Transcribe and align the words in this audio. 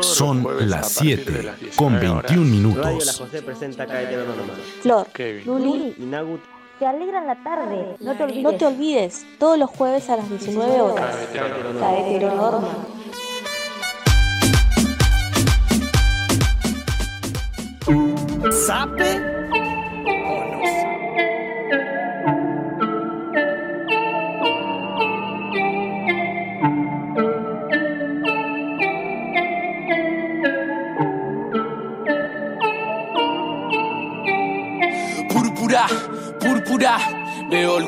Son 0.00 0.46
las 0.68 0.92
7 0.92 1.52
con 1.76 1.98
21 1.98 2.44
minutos. 2.44 3.22
Flor. 4.80 5.06
Luli, 5.44 5.94
Y 5.98 6.02
Nagu 6.04 6.38
te 6.78 6.86
alegran 6.86 7.26
la 7.26 7.42
tarde. 7.42 7.96
No 8.00 8.16
te, 8.16 8.24
olvides. 8.24 8.42
no 8.42 8.54
te 8.54 8.66
olvides, 8.66 9.26
todos 9.38 9.58
los 9.58 9.70
jueves 9.70 10.08
a 10.10 10.16
las 10.16 10.28
19 10.28 10.80
horas. 10.80 11.16
Caetero 11.78 12.34
Norma. 12.34 12.68
¿Sabe 18.66 19.31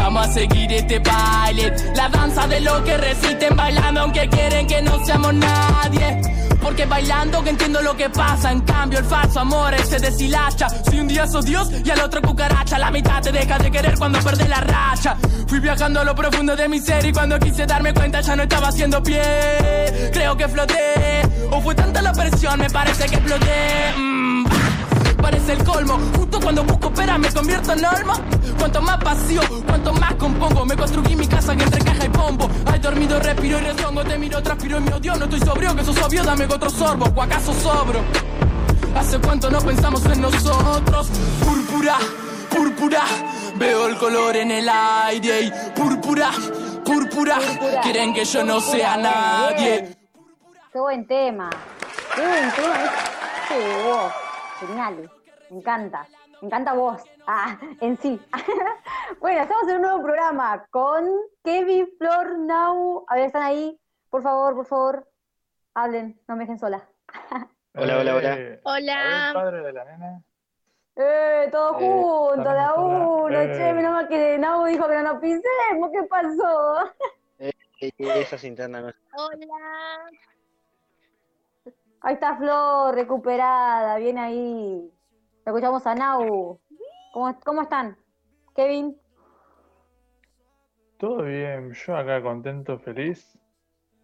vamos 0.00 0.26
a 0.26 0.32
seguir 0.32 0.72
este 0.72 0.98
baile. 0.98 1.72
La 1.94 2.08
danza 2.08 2.46
de 2.46 2.60
lo 2.60 2.82
que 2.82 2.96
resisten 2.96 3.54
bailando 3.54 4.00
aunque 4.00 4.28
quieren 4.28 4.66
que 4.66 4.82
no 4.82 5.04
seamos 5.04 5.34
nadie. 5.34 6.20
Porque 6.60 6.84
bailando 6.84 7.42
que 7.42 7.50
entiendo 7.50 7.80
lo 7.82 7.96
que 7.96 8.10
pasa. 8.10 8.50
En 8.50 8.60
cambio 8.60 8.98
el 8.98 9.04
falso 9.04 9.40
amor 9.40 9.74
se 9.84 9.98
deshilacha. 9.98 10.68
Si 10.68 10.98
un 10.98 11.06
día 11.06 11.26
sos 11.26 11.44
Dios 11.44 11.70
y 11.84 11.90
al 11.90 12.00
otro 12.00 12.20
cucaracha. 12.22 12.78
La 12.78 12.90
mitad 12.90 13.22
te 13.22 13.30
deja 13.30 13.58
de 13.58 13.70
querer 13.70 13.96
cuando 13.98 14.18
perdés 14.20 14.48
la 14.48 14.60
racha. 14.60 15.16
Fui 15.46 15.60
viajando 15.60 16.00
a 16.00 16.04
lo 16.04 16.14
profundo 16.14 16.54
de 16.54 16.68
mi 16.68 16.80
ser 16.80 17.04
Y 17.04 17.12
cuando 17.12 17.38
quise 17.38 17.66
darme 17.66 17.92
cuenta 17.92 18.20
ya 18.20 18.36
no 18.36 18.42
estaba 18.42 18.68
haciendo 18.68 19.02
pie. 19.02 20.10
Creo 20.12 20.36
que 20.36 20.48
floté. 20.48 21.22
O 21.50 21.60
fue 21.60 21.74
tanta 21.74 22.00
la 22.02 22.12
presión 22.12 22.58
me 22.58 22.70
parece 22.70 23.06
que 23.06 23.16
exploté. 23.16 23.92
Mm, 23.96 24.09
Parece 25.30 25.52
el 25.52 25.62
colmo, 25.62 25.96
justo 26.16 26.40
cuando 26.40 26.64
busco 26.64 26.88
espera 26.88 27.16
me 27.16 27.32
convierto 27.32 27.72
en 27.72 27.82
norma. 27.82 28.14
Cuanto 28.58 28.82
más 28.82 28.98
vacío, 28.98 29.40
cuanto 29.64 29.92
más 29.92 30.14
compongo. 30.14 30.66
Me 30.66 30.76
construí 30.76 31.14
mi 31.14 31.28
casa 31.28 31.54
que 31.54 31.62
entre 31.62 31.84
caja 31.84 32.04
y 32.04 32.08
pombo. 32.08 32.50
Hay 32.66 32.80
dormido, 32.80 33.20
respiro 33.20 33.58
y 33.58 33.60
rezongo. 33.60 34.02
Te 34.02 34.18
miro, 34.18 34.42
transpiro 34.42 34.78
y 34.78 34.80
me 34.80 34.92
odio. 34.92 35.14
No 35.14 35.26
estoy 35.26 35.38
sobrio, 35.38 35.76
que 35.76 35.84
sos 35.84 36.02
obvio, 36.02 36.24
dame 36.24 36.46
otro 36.46 36.68
sorbo. 36.68 37.06
¿O 37.14 37.22
acaso 37.22 37.54
sobro? 37.54 38.00
Hace 38.96 39.20
cuánto 39.20 39.48
no 39.50 39.60
pensamos 39.60 40.04
en 40.06 40.20
nosotros. 40.20 41.08
Púrpura, 41.44 41.98
púrpura. 42.50 43.02
Veo 43.54 43.86
el 43.86 43.98
color 43.98 44.34
en 44.34 44.50
el 44.50 44.68
aire. 44.68 45.42
Y 45.42 45.52
púrpura, 45.76 46.32
púrpura. 46.84 47.38
Quieren 47.84 48.12
que 48.12 48.24
yo 48.24 48.42
no 48.42 48.60
sea 48.60 48.96
nadie. 48.96 49.96
Qué 50.72 50.80
buen 50.80 51.06
tema. 51.06 51.50
Qué 52.16 52.20
buen 52.20 52.50
tema. 52.50 52.90
Genial. 54.58 55.10
Me 55.50 55.58
encanta. 55.58 56.06
Me 56.40 56.46
encanta 56.46 56.72
vos. 56.72 57.02
Ah, 57.26 57.58
en 57.80 57.96
sí. 57.98 58.20
bueno, 59.20 59.42
estamos 59.42 59.68
en 59.68 59.76
un 59.76 59.82
nuevo 59.82 60.02
programa 60.02 60.66
con 60.70 61.04
Kevin, 61.44 61.88
Flor, 61.98 62.38
Nau. 62.38 63.04
A 63.08 63.16
ver, 63.16 63.24
¿están 63.26 63.42
ahí? 63.42 63.78
Por 64.08 64.22
favor, 64.22 64.54
por 64.54 64.66
favor. 64.66 65.08
Hablen, 65.74 66.20
no 66.26 66.36
me 66.36 66.44
dejen 66.44 66.58
sola. 66.58 66.88
Hola, 67.74 67.98
hola, 67.98 68.16
hola. 68.16 68.34
Eh, 68.36 68.60
Hola. 68.64 69.32
ver, 69.32 69.32
padre 69.34 69.62
de 69.62 69.72
la 69.72 69.84
nena. 69.84 70.22
¡Eh, 70.96 71.48
todos 71.52 71.76
Eh, 71.80 71.84
juntos, 71.86 72.52
de 72.52 72.60
a 72.60 72.74
uno! 72.74 73.28
eh. 73.28 73.52
Che, 73.56 73.72
menos 73.72 73.92
mal 73.92 74.08
que 74.08 74.38
Nau 74.38 74.64
dijo 74.64 74.88
que 74.88 74.94
no 74.96 75.02
nos 75.02 75.20
pisemos. 75.20 75.90
¿Qué 75.92 76.02
pasó? 76.02 76.92
Eh, 77.38 77.52
Esas 77.98 78.42
internas 78.44 78.82
no 78.82 78.92
Hola. 79.22 80.10
Ahí 82.00 82.14
está 82.14 82.36
Flor, 82.36 82.94
recuperada. 82.94 83.96
Bien 83.98 84.18
ahí. 84.18 84.92
Escuchamos 85.44 85.86
a 85.86 85.94
Nau. 85.94 86.60
¿Cómo, 87.12 87.40
cómo 87.40 87.62
están? 87.62 87.96
Kevin. 88.54 88.96
Todo 90.98 91.22
bien, 91.22 91.72
yo 91.72 91.96
acá 91.96 92.22
contento, 92.22 92.78
feliz, 92.78 93.38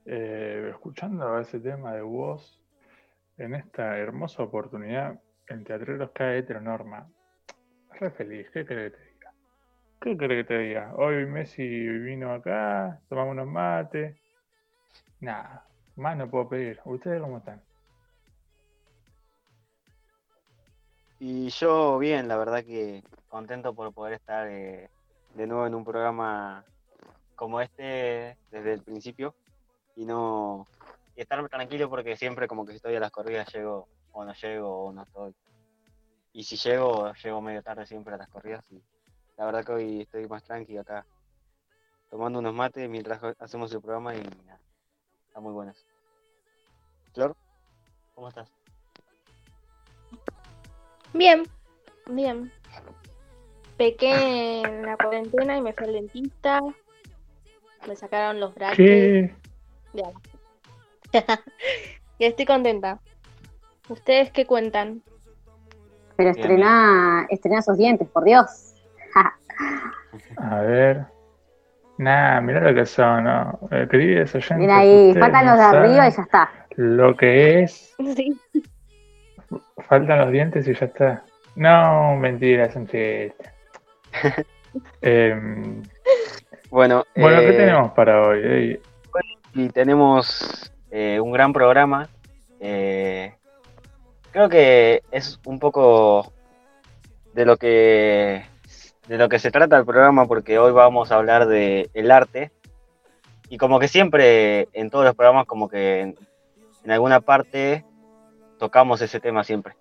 eh, 0.07 0.69
escuchando 0.71 1.39
ese 1.39 1.61
tema 1.61 1.93
de 1.93 2.01
voz 2.01 2.63
en 3.37 3.55
esta 3.55 3.99
hermosa 3.99 4.43
oportunidad 4.43 5.21
en 5.49 5.65
Teatreros 5.65 6.11
cae 6.13 6.39
Heteronorma. 6.39 7.07
Re 8.01 8.11
feliz, 8.11 8.49
¿qué 8.51 8.65
crees 8.65 8.93
que 8.93 8.99
te 8.99 9.05
diga? 9.13 9.33
¿Qué 10.01 10.17
crees 10.17 10.47
que 10.47 10.55
te 10.55 10.59
diga? 10.59 10.95
Hoy 10.97 11.27
Messi 11.27 11.67
vino 11.67 12.33
acá, 12.33 13.01
tomamos 13.09 13.33
unos 13.33 13.47
mates. 13.47 14.17
Nada, 15.21 15.67
más 15.97 16.17
no 16.17 16.31
puedo 16.31 16.49
pedir. 16.49 16.81
¿Ustedes 16.85 17.21
cómo 17.21 17.39
están? 17.39 17.66
Y 21.19 21.49
yo 21.49 21.99
bien, 21.99 22.29
la 22.29 22.37
verdad 22.37 22.65
que 22.65 23.03
contento 23.29 23.75
por 23.75 23.93
poder 23.93 24.15
estar 24.15 24.47
eh, 24.49 24.91
de 25.35 25.47
nuevo 25.47 25.67
en 25.67 25.75
un 25.75 25.85
programa 25.85 26.65
como 27.35 27.61
este 27.61 28.37
desde 28.51 28.75
el 28.75 28.83
principio 28.83 29.35
y 29.95 30.05
no 30.05 30.67
y 31.15 31.23
estar 31.23 31.47
tranquilo 31.49 31.89
porque 31.89 32.17
siempre 32.17 32.47
como 32.47 32.65
que 32.67 32.73
si 32.73 32.77
estoy 32.77 32.97
a 32.97 33.01
las 33.01 33.11
corridas 33.11 33.51
llego 33.53 33.89
o 34.13 34.25
no 34.25 34.35
llego 34.35 34.85
o 34.85 34.93
no 34.93 35.03
estoy. 35.03 35.35
Y 36.33 36.45
si 36.45 36.57
llego, 36.57 37.13
llego 37.15 37.41
medio 37.41 37.63
tarde 37.63 37.87
siempre 37.87 38.15
a 38.15 38.19
las 38.19 38.29
corridas 38.29 38.65
y 38.71 38.83
la 39.39 39.47
verdad 39.47 39.65
que 39.65 39.73
hoy 39.73 40.01
estoy 40.03 40.27
más 40.29 40.43
tranquilo 40.45 40.83
acá 40.83 41.07
tomando 42.11 42.39
unos 42.39 42.55
mates 42.55 42.89
mientras 42.89 43.21
hacemos 43.39 43.73
el 43.73 43.81
programa 43.81 44.15
y 44.15 44.23
nada, 44.23 44.61
está 45.29 45.41
muy 45.41 45.53
bueno. 45.53 45.73
Flor, 47.13 47.35
¿cómo 48.15 48.29
estás? 48.29 48.66
Bien, 51.17 51.43
bien. 52.11 52.53
Pequé 53.77 54.63
en 54.63 54.83
la 54.83 54.97
cuarentena 54.97 55.57
y 55.57 55.63
me 55.63 55.73
fui 55.73 55.87
al 55.87 55.93
dentista. 55.95 56.61
Me 57.87 57.97
sacaron 57.97 58.41
los 58.41 58.55
brackets. 58.55 58.77
¿Qué? 58.77 59.35
Ya. 59.93 60.11
y 62.19 62.25
estoy 62.25 62.45
contenta. 62.45 63.01
¿Ustedes 63.89 64.31
qué 64.31 64.47
cuentan? 64.47 65.03
Pero 66.17 66.31
estrena, 66.31 67.27
estrena 67.29 67.63
sus 67.63 67.77
dientes, 67.77 68.09
por 68.09 68.25
Dios. 68.25 68.75
A 70.37 70.61
ver. 70.61 71.07
Nah, 71.99 72.41
mirá 72.41 72.61
lo 72.61 72.75
que 72.75 72.85
son, 72.85 73.25
¿no? 73.25 73.59
Eh, 73.71 73.87
queridos 73.91 74.35
oyentes, 74.35 74.59
Mira 74.59 74.79
ahí, 74.79 75.15
faltan 75.19 75.47
los 75.47 75.57
de 75.57 75.65
arriba 75.65 76.09
y 76.09 76.11
ya 76.11 76.23
está. 76.23 76.51
Lo 76.77 77.17
que 77.17 77.63
es 77.63 77.95
Sí. 78.17 78.39
Faltan 79.89 80.19
los 80.19 80.31
dientes 80.33 80.67
y 80.69 80.75
ya 80.75 80.87
está. 80.87 81.25
No, 81.55 82.17
mentira, 82.17 82.67
es 82.67 82.77
un 82.77 82.87
chiste. 82.87 83.35
Em, 85.01 85.83
Bueno, 86.71 87.05
bueno, 87.17 87.41
¿qué 87.41 87.49
eh, 87.49 87.53
tenemos 87.53 87.93
para 87.93 88.23
hoy? 88.29 88.81
Y 89.55 89.69
tenemos 89.71 90.71
eh, 90.91 91.19
un 91.19 91.33
gran 91.33 91.53
programa. 91.53 92.09
eh, 92.61 93.33
creo 94.33 94.51
que 94.51 95.03
es 95.11 95.41
un 95.47 95.59
poco 95.59 96.31
de 97.33 97.47
lo 97.47 97.57
que 97.57 98.45
de 99.09 99.17
lo 99.17 99.31
que 99.31 99.39
se 99.39 99.51
trata 99.51 99.79
el 99.79 99.87
programa 99.87 100.27
porque 100.27 100.59
hoy 100.59 100.73
vamos 100.73 101.11
a 101.11 101.15
hablar 101.17 101.47
de 101.47 101.89
el 101.95 102.11
arte 102.11 102.51
y 103.49 103.57
como 103.57 103.79
que 103.79 103.89
siempre 103.89 104.69
en 104.75 104.91
todos 104.91 105.07
los 105.07 105.15
programas 105.15 105.47
como 105.47 105.69
que 105.71 106.01
en, 106.01 106.17
en 106.85 106.91
alguna 106.91 107.21
parte 107.21 107.86
tocamos 108.59 109.01
ese 109.03 109.21
tema 109.21 109.45
siempre 109.45 109.75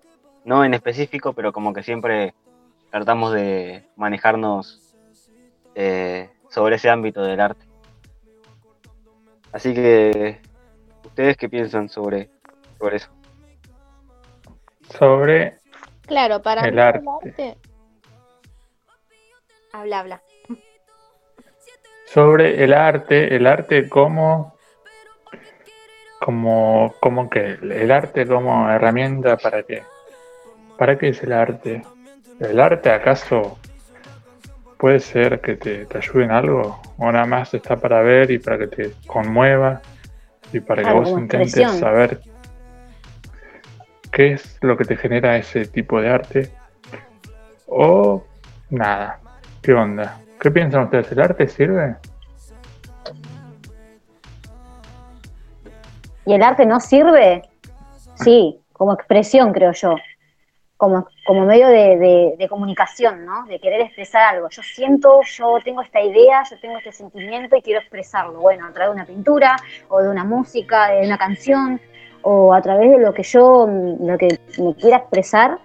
no 0.44 0.64
en 0.64 0.74
específico 0.74 1.32
pero 1.32 1.52
como 1.52 1.72
que 1.72 1.82
siempre 1.82 2.34
tratamos 2.90 3.32
de 3.32 3.84
manejarnos 3.96 4.94
eh, 5.74 6.30
sobre 6.50 6.76
ese 6.76 6.88
ámbito 6.90 7.22
del 7.22 7.40
arte 7.40 7.66
Así 9.52 9.72
que, 9.72 10.38
¿ustedes 11.02 11.36
qué 11.38 11.48
piensan 11.48 11.88
sobre, 11.88 12.28
sobre 12.78 12.96
eso? 12.96 13.08
sobre 14.98 15.58
Claro, 16.02 16.42
para 16.42 16.62
El 16.66 16.74
mí 16.74 16.80
arte. 16.80 17.00
el 17.00 17.08
arte. 17.30 17.58
Habla, 19.72 20.00
habla. 20.00 20.22
sobre 22.06 22.62
el 22.64 22.74
arte, 22.74 23.34
el 23.34 23.46
arte 23.46 23.88
como 23.88 24.55
como 26.20 26.94
como 27.00 27.28
que 27.30 27.58
el 27.62 27.90
arte 27.90 28.26
como 28.26 28.68
herramienta 28.70 29.36
para 29.36 29.62
qué? 29.62 29.82
¿Para 30.78 30.98
qué 30.98 31.08
es 31.08 31.22
el 31.22 31.32
arte? 31.32 31.82
¿El 32.40 32.60
arte 32.60 32.90
acaso 32.90 33.58
puede 34.78 35.00
ser 35.00 35.40
que 35.40 35.56
te, 35.56 35.86
te 35.86 35.98
ayude 35.98 36.24
en 36.24 36.30
algo? 36.30 36.80
¿O 36.98 37.10
nada 37.10 37.26
más 37.26 37.54
está 37.54 37.76
para 37.76 38.02
ver 38.02 38.30
y 38.30 38.38
para 38.38 38.58
que 38.58 38.66
te 38.66 38.92
conmueva 39.06 39.80
y 40.52 40.60
para 40.60 40.82
que 40.82 40.92
vos 40.92 41.10
intentes 41.10 41.78
saber 41.78 42.20
qué 44.10 44.32
es 44.32 44.58
lo 44.60 44.76
que 44.76 44.84
te 44.84 44.96
genera 44.96 45.36
ese 45.36 45.66
tipo 45.66 46.00
de 46.00 46.08
arte? 46.08 46.50
¿O 47.66 48.24
nada? 48.70 49.20
¿Qué 49.62 49.72
onda? 49.72 50.20
¿Qué 50.40 50.50
piensan 50.50 50.84
ustedes? 50.84 51.10
¿El 51.12 51.20
arte 51.20 51.48
sirve? 51.48 51.96
¿Y 56.26 56.34
el 56.34 56.42
arte 56.42 56.66
no 56.66 56.80
sirve? 56.80 57.42
Sí, 58.16 58.58
como 58.72 58.92
expresión, 58.92 59.52
creo 59.52 59.72
yo. 59.72 59.94
Como, 60.76 61.06
como 61.24 61.46
medio 61.46 61.68
de, 61.68 62.34
de- 62.38 62.48
comunicación, 62.48 63.24
¿no? 63.24 63.44
De 63.46 63.58
querer 63.58 63.80
expresar 63.80 64.34
algo. 64.34 64.48
Yo 64.50 64.62
siento, 64.62 65.20
yo 65.22 65.58
tengo 65.64 65.80
esta 65.80 66.00
idea, 66.02 66.42
yo 66.50 66.58
tengo 66.60 66.76
este 66.76 66.92
sentimiento 66.92 67.56
y 67.56 67.62
quiero 67.62 67.80
expresarlo. 67.80 68.40
Bueno, 68.40 68.66
a 68.66 68.72
través 68.72 68.90
de 68.90 68.94
una 69.00 69.06
pintura, 69.06 69.56
o 69.88 70.02
de 70.02 70.10
una 70.10 70.24
música, 70.24 70.88
de 70.88 71.06
una 71.06 71.16
canción, 71.16 71.80
o 72.22 72.52
a 72.52 72.60
través 72.60 72.90
de 72.90 72.98
lo 72.98 73.14
que 73.14 73.22
yo, 73.22 73.66
lo 73.66 74.18
que 74.18 74.38
me 74.58 74.74
quiera 74.74 74.98
expresar, 74.98 75.58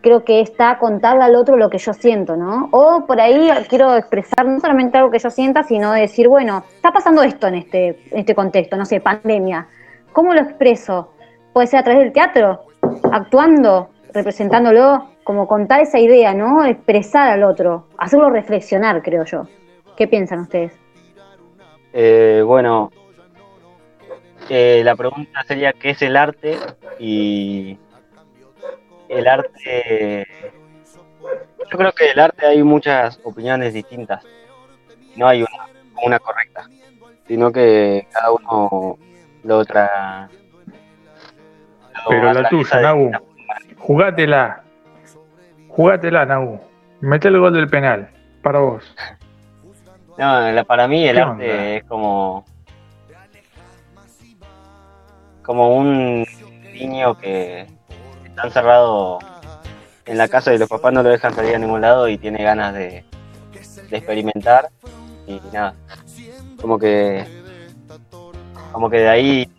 creo 0.00 0.24
que 0.24 0.40
está 0.40 0.78
contarle 0.78 1.24
al 1.24 1.34
otro 1.36 1.56
lo 1.56 1.68
que 1.70 1.78
yo 1.78 1.92
siento, 1.92 2.36
¿no? 2.36 2.68
O 2.72 3.04
por 3.06 3.20
ahí 3.20 3.50
quiero 3.68 3.96
expresar 3.96 4.44
no 4.46 4.60
solamente 4.60 4.96
algo 4.98 5.10
que 5.10 5.18
yo 5.18 5.30
sienta, 5.30 5.62
sino 5.64 5.92
decir, 5.92 6.28
bueno, 6.28 6.64
está 6.74 6.92
pasando 6.92 7.22
esto 7.22 7.46
en 7.48 7.54
este, 7.56 7.88
en 8.10 8.18
este 8.18 8.34
contexto, 8.34 8.76
no 8.76 8.84
sé, 8.84 9.00
pandemia. 9.00 9.66
¿Cómo 10.12 10.34
lo 10.34 10.40
expreso? 10.40 11.12
Puede 11.52 11.66
ser 11.66 11.80
a 11.80 11.84
través 11.84 12.02
del 12.02 12.12
teatro, 12.12 12.66
actuando, 13.10 13.90
representándolo, 14.12 15.08
como 15.24 15.46
contar 15.46 15.80
esa 15.80 15.98
idea, 15.98 16.34
¿no? 16.34 16.64
Expresar 16.64 17.30
al 17.30 17.44
otro, 17.44 17.88
hacerlo 17.96 18.30
reflexionar, 18.30 19.02
creo 19.02 19.24
yo. 19.24 19.44
¿Qué 19.96 20.08
piensan 20.08 20.40
ustedes? 20.40 20.72
Eh, 21.92 22.42
bueno, 22.44 22.90
eh, 24.48 24.82
la 24.84 24.96
pregunta 24.96 25.42
sería 25.46 25.72
¿qué 25.72 25.90
es 25.90 26.02
el 26.02 26.16
arte? 26.16 26.58
Y 26.98 27.78
el 29.08 29.28
arte, 29.28 30.26
yo 31.70 31.78
creo 31.78 31.92
que 31.92 32.10
el 32.10 32.18
arte 32.18 32.46
hay 32.46 32.62
muchas 32.62 33.20
opiniones 33.24 33.74
distintas, 33.74 34.24
no 35.16 35.26
hay 35.26 35.42
una, 35.42 35.68
una 36.02 36.18
correcta, 36.18 36.68
sino 37.26 37.52
que 37.52 38.06
cada 38.10 38.32
uno 38.32 38.98
lo 39.44 39.64
tra... 39.64 40.28
lo 40.66 42.08
Pero 42.08 42.32
la 42.32 42.48
tuya, 42.48 42.76
de 42.76 42.82
Nabu. 42.82 43.10
Jugátela. 43.78 44.62
Jugátela, 45.68 46.26
Nabu. 46.26 46.60
Mete 47.00 47.28
el 47.28 47.38
gol 47.38 47.52
del 47.54 47.68
penal. 47.68 48.08
Para 48.42 48.58
vos. 48.60 48.94
No, 50.18 50.50
la- 50.52 50.64
para 50.64 50.86
mí 50.88 51.06
el 51.08 51.16
¿Qué 51.16 51.22
arte 51.22 51.30
onda? 51.32 51.44
es 51.76 51.84
como 51.84 52.44
como 55.42 55.76
un 55.76 56.24
niño 56.72 57.18
que 57.18 57.66
está 58.24 58.44
encerrado 58.44 59.18
en 60.06 60.16
la 60.18 60.28
casa 60.28 60.54
y 60.54 60.58
los 60.58 60.68
papás 60.68 60.92
no 60.92 61.02
lo 61.02 61.08
dejan 61.08 61.34
salir 61.34 61.56
a 61.56 61.58
ningún 61.58 61.80
lado 61.80 62.08
y 62.08 62.16
tiene 62.16 62.44
ganas 62.44 62.72
de, 62.74 63.04
de 63.90 63.96
experimentar 63.96 64.68
y 65.26 65.40
nada 65.52 65.74
como 66.60 66.78
que 66.78 67.26
como 68.72 68.90
que 68.90 68.98
de 68.98 69.08
ahí 69.08 69.52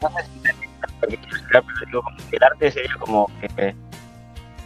no 0.00 0.08
sé 0.10 0.22
si 0.22 0.40
pero 1.50 1.62
digo 1.86 2.02
como 2.02 2.16
que 2.16 2.36
el 2.36 2.42
arte 2.42 2.70
sería 2.70 2.94
como 2.98 3.26
que 3.40 3.74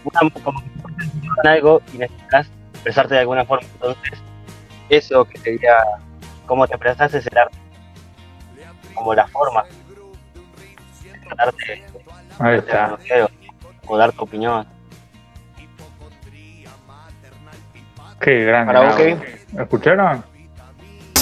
una, 0.05 0.31
como 0.43 0.61
que 0.61 1.49
algo 1.49 1.81
y 1.93 1.99
necesitas 1.99 2.47
expresarte 2.75 3.15
de 3.15 3.21
alguna 3.21 3.45
forma. 3.45 3.67
Entonces 3.73 4.23
eso 4.89 5.25
que 5.25 5.39
sería 5.39 5.77
cómo 6.47 6.67
te 6.67 6.75
expresas 6.75 7.15
es 7.15 7.27
el 7.27 7.39
arte. 7.39 7.57
Como 8.95 9.15
la 9.15 9.27
forma. 9.29 9.65
De 9.65 11.37
darte 11.37 11.85
Ahí 12.39 12.59
está. 12.59 12.99
o 13.87 13.97
dar 13.97 14.13
tu 14.13 14.25
opinión. 14.25 14.67
Qué 18.21 18.45
grande. 18.45 18.73
Para 18.73 18.87
vos, 18.87 18.97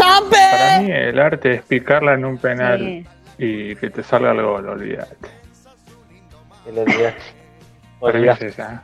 Para 0.06 0.80
mí 0.80 0.90
el 0.90 1.18
arte 1.20 1.54
es 1.54 1.62
picarla 1.62 2.14
en 2.14 2.24
un 2.24 2.38
penal 2.38 2.78
Sí. 2.80 3.06
y 3.38 3.76
que 3.76 3.90
te 3.90 4.02
salga 4.02 4.32
el 4.32 4.42
gol, 4.42 4.68
olvídate. 4.68 5.16
Para 8.00 8.18
mí 8.18 8.28
es 8.28 8.42
esa. 8.42 8.82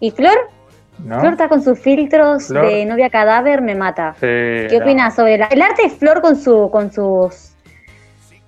¿Y 0.00 0.10
Flor? 0.10 0.50
¿No? 0.98 1.20
Flor 1.20 1.32
está 1.32 1.48
con 1.48 1.62
sus 1.62 1.78
filtros 1.78 2.48
Flor. 2.48 2.66
de 2.66 2.84
novia 2.84 3.08
cadáver, 3.10 3.62
me 3.62 3.74
mata. 3.74 4.12
Sí, 4.14 4.20
¿Qué 4.26 4.76
no. 4.78 4.84
opinas 4.84 5.14
sobre 5.16 5.38
la- 5.38 5.46
el 5.46 5.62
arte? 5.62 5.82
Es 5.86 5.94
Flor 5.94 6.20
con 6.20 6.36
su, 6.36 6.68
con 6.70 6.92
sus, 6.92 7.52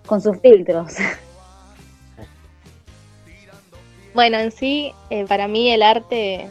con 0.07 0.21
sus 0.21 0.39
filtros. 0.41 0.95
Bueno, 4.15 4.37
en 4.39 4.51
sí, 4.53 4.93
eh, 5.09 5.25
para 5.27 5.49
mí 5.49 5.71
el 5.73 5.83
arte 5.83 6.51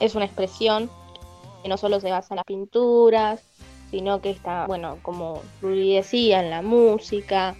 es 0.00 0.14
una 0.14 0.24
expresión 0.24 0.88
que 1.62 1.68
no 1.68 1.76
solo 1.76 2.00
se 2.00 2.10
basa 2.10 2.28
en 2.32 2.36
las 2.36 2.44
pinturas, 2.46 3.42
sino 3.90 4.20
que 4.20 4.30
está, 4.30 4.66
bueno, 4.66 4.98
como 5.02 5.42
Ruli 5.62 5.94
decía, 5.94 6.42
en 6.42 6.50
la 6.50 6.62
música, 6.62 7.54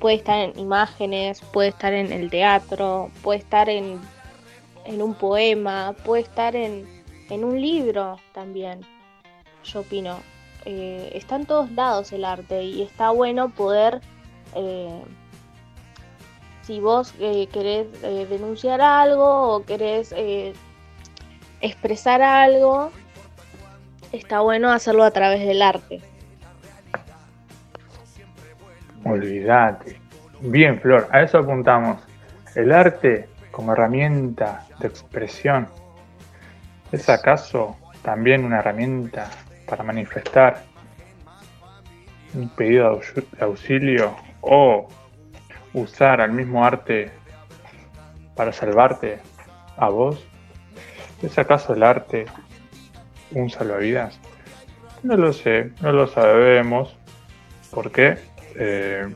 puede 0.00 0.16
estar 0.16 0.38
en 0.38 0.58
imágenes, 0.58 1.40
puede 1.52 1.68
estar 1.68 1.92
en 1.92 2.12
el 2.12 2.30
teatro, 2.30 3.10
puede 3.22 3.38
estar 3.40 3.68
en, 3.68 4.00
en 4.84 5.02
un 5.02 5.14
poema, 5.14 5.94
puede 6.04 6.22
estar 6.22 6.56
en, 6.56 6.86
en 7.28 7.44
un 7.44 7.60
libro 7.60 8.18
también, 8.32 8.80
yo 9.64 9.80
opino. 9.80 10.18
Eh, 10.64 11.12
está 11.14 11.36
en 11.36 11.46
todos 11.46 11.70
lados 11.72 12.12
el 12.12 12.24
arte 12.24 12.64
y 12.64 12.82
está 12.82 13.10
bueno 13.10 13.50
poder... 13.50 14.00
eh, 14.54 15.02
si 16.62 16.78
vos 16.78 17.14
eh, 17.18 17.48
querés 17.48 17.88
eh, 18.04 18.26
denunciar 18.30 18.80
algo 18.80 19.56
o 19.56 19.64
querés 19.64 20.12
eh, 20.16 20.52
expresar 21.60 22.22
algo, 22.22 22.92
está 24.12 24.40
bueno 24.40 24.70
hacerlo 24.70 25.04
a 25.04 25.10
través 25.10 25.46
del 25.46 25.62
arte. 25.62 26.00
Olvídate. 29.04 30.00
Bien, 30.40 30.80
Flor, 30.80 31.08
a 31.10 31.22
eso 31.22 31.38
apuntamos. 31.38 32.02
El 32.54 32.72
arte 32.72 33.28
como 33.50 33.72
herramienta 33.72 34.66
de 34.78 34.88
expresión 34.88 35.68
es 36.92 37.08
acaso 37.08 37.76
también 38.02 38.44
una 38.44 38.58
herramienta 38.58 39.30
para 39.66 39.82
manifestar 39.84 40.62
un 42.34 42.48
pedido 42.50 42.90
de 42.90 42.96
au- 42.96 43.30
de 43.38 43.44
auxilio 43.44 44.16
o 44.40 44.88
usar 45.74 46.20
al 46.20 46.32
mismo 46.32 46.64
arte 46.64 47.10
para 48.34 48.52
salvarte 48.52 49.18
a 49.76 49.88
vos? 49.88 50.24
¿Es 51.22 51.38
acaso 51.38 51.74
el 51.74 51.82
arte 51.82 52.26
un 53.32 53.50
salvavidas? 53.50 54.18
No 55.02 55.16
lo 55.16 55.32
sé, 55.32 55.70
no 55.80 55.92
lo 55.92 56.06
sabemos. 56.06 56.96
¿Por 57.70 57.90
qué? 57.90 58.18
Eh, 58.56 59.14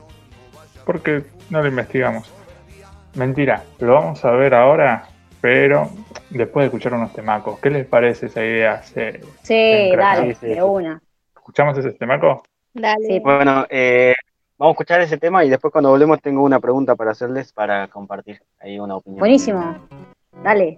porque 0.85 1.23
no 1.49 1.61
lo 1.61 1.67
investigamos. 1.67 2.31
Mentira, 3.15 3.63
lo 3.79 3.93
vamos 3.93 4.23
a 4.25 4.31
ver 4.31 4.53
ahora, 4.53 5.07
pero 5.41 5.89
después 6.29 6.63
de 6.63 6.65
escuchar 6.67 6.93
unos 6.93 7.13
temacos. 7.13 7.59
¿Qué 7.59 7.69
les 7.69 7.85
parece 7.85 8.25
esa 8.27 8.43
idea? 8.43 8.81
¿Se- 8.83 9.21
Sí, 9.43 9.91
dale, 9.95 10.35
de 10.41 10.63
una. 10.63 11.01
¿Escuchamos 11.35 11.77
ese 11.77 11.91
temaco? 11.91 12.43
Dale. 12.73 13.19
Bueno 13.21 13.65
eh, 13.69 14.13
vamos 14.57 14.71
a 14.71 14.75
escuchar 14.75 15.01
ese 15.01 15.17
tema 15.17 15.45
y 15.45 15.49
después 15.49 15.71
cuando 15.71 15.91
volvemos 15.91 16.19
tengo 16.21 16.41
una 16.43 16.59
pregunta 16.59 16.95
para 16.95 17.11
hacerles 17.11 17.53
para 17.53 17.87
compartir 17.87 18.41
ahí 18.59 18.79
una 18.79 18.95
opinión 18.97 19.19
Buenísimo. 19.19 19.87
Dale. 20.43 20.77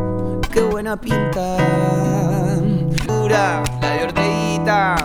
Qué 0.51 0.61
buena 0.61 0.99
pinta. 0.99 1.57
Pura, 3.07 3.63
la 3.81 3.89
de 3.89 4.03
Orteguita. 4.03 4.95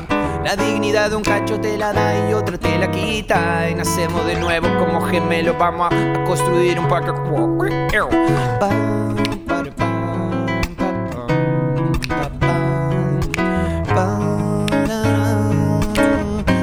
La 0.44 0.56
dignidad 0.56 1.10
de 1.10 1.16
un 1.16 1.22
cacho 1.22 1.60
te 1.60 1.78
la 1.78 1.92
da 1.92 2.28
y 2.28 2.32
otro 2.32 2.58
te 2.58 2.76
la 2.78 2.90
quita. 2.90 3.70
Y 3.70 3.76
nacemos 3.76 4.26
de 4.26 4.34
nuevo 4.40 4.66
como 4.78 5.00
gemelos. 5.02 5.56
Vamos 5.56 5.88
a, 5.92 6.24
construir 6.24 6.80
un 6.80 6.88
parque. 6.88 7.12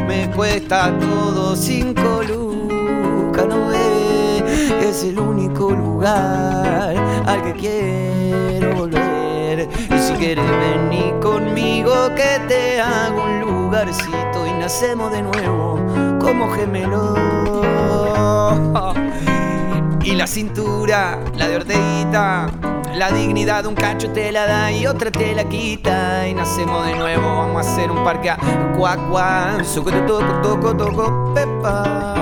Me 0.08 0.30
cuesta 0.36 0.92
todo 1.00 1.56
cinco 1.56 2.22
lucas, 2.24 3.46
no. 3.48 3.83
Es 4.84 5.02
el 5.06 5.18
único 5.18 5.72
lugar 5.72 6.94
al 7.26 7.42
que 7.44 7.54
quiero 7.54 8.76
volver. 8.76 9.70
Y 9.90 9.98
si 9.98 10.14
quieres 10.14 10.46
venir 10.60 11.18
conmigo, 11.22 11.94
que 12.16 12.42
te 12.50 12.82
hago 12.82 13.24
un 13.24 13.40
lugarcito 13.40 14.46
y 14.46 14.52
nacemos 14.60 15.10
de 15.14 15.22
nuevo 15.22 15.80
como 16.20 16.50
gemelos. 16.50 17.18
Y 20.04 20.16
la 20.16 20.28
cintura, 20.28 21.18
la 21.38 21.48
de 21.48 21.56
Orteguita, 21.56 22.52
la 22.96 23.12
dignidad 23.12 23.64
de 23.64 23.70
un 23.70 23.76
cacho 23.76 24.12
te 24.12 24.32
la 24.32 24.46
da 24.46 24.72
y 24.72 24.86
otra 24.86 25.12
te 25.12 25.34
la 25.34 25.48
quita. 25.48 26.28
Y 26.28 26.34
nacemos 26.34 26.86
de 26.86 26.96
nuevo, 26.96 27.24
vamos 27.24 27.66
a 27.66 27.72
hacer 27.72 27.92
un 27.92 28.04
parque 28.04 28.30
a 28.30 28.38
cuac 28.78 29.10
cuac, 29.10 29.64
soco 29.64 29.92
toco, 29.92 30.42
toco, 30.42 30.76
toco, 30.76 31.34
pepa. 31.34 32.14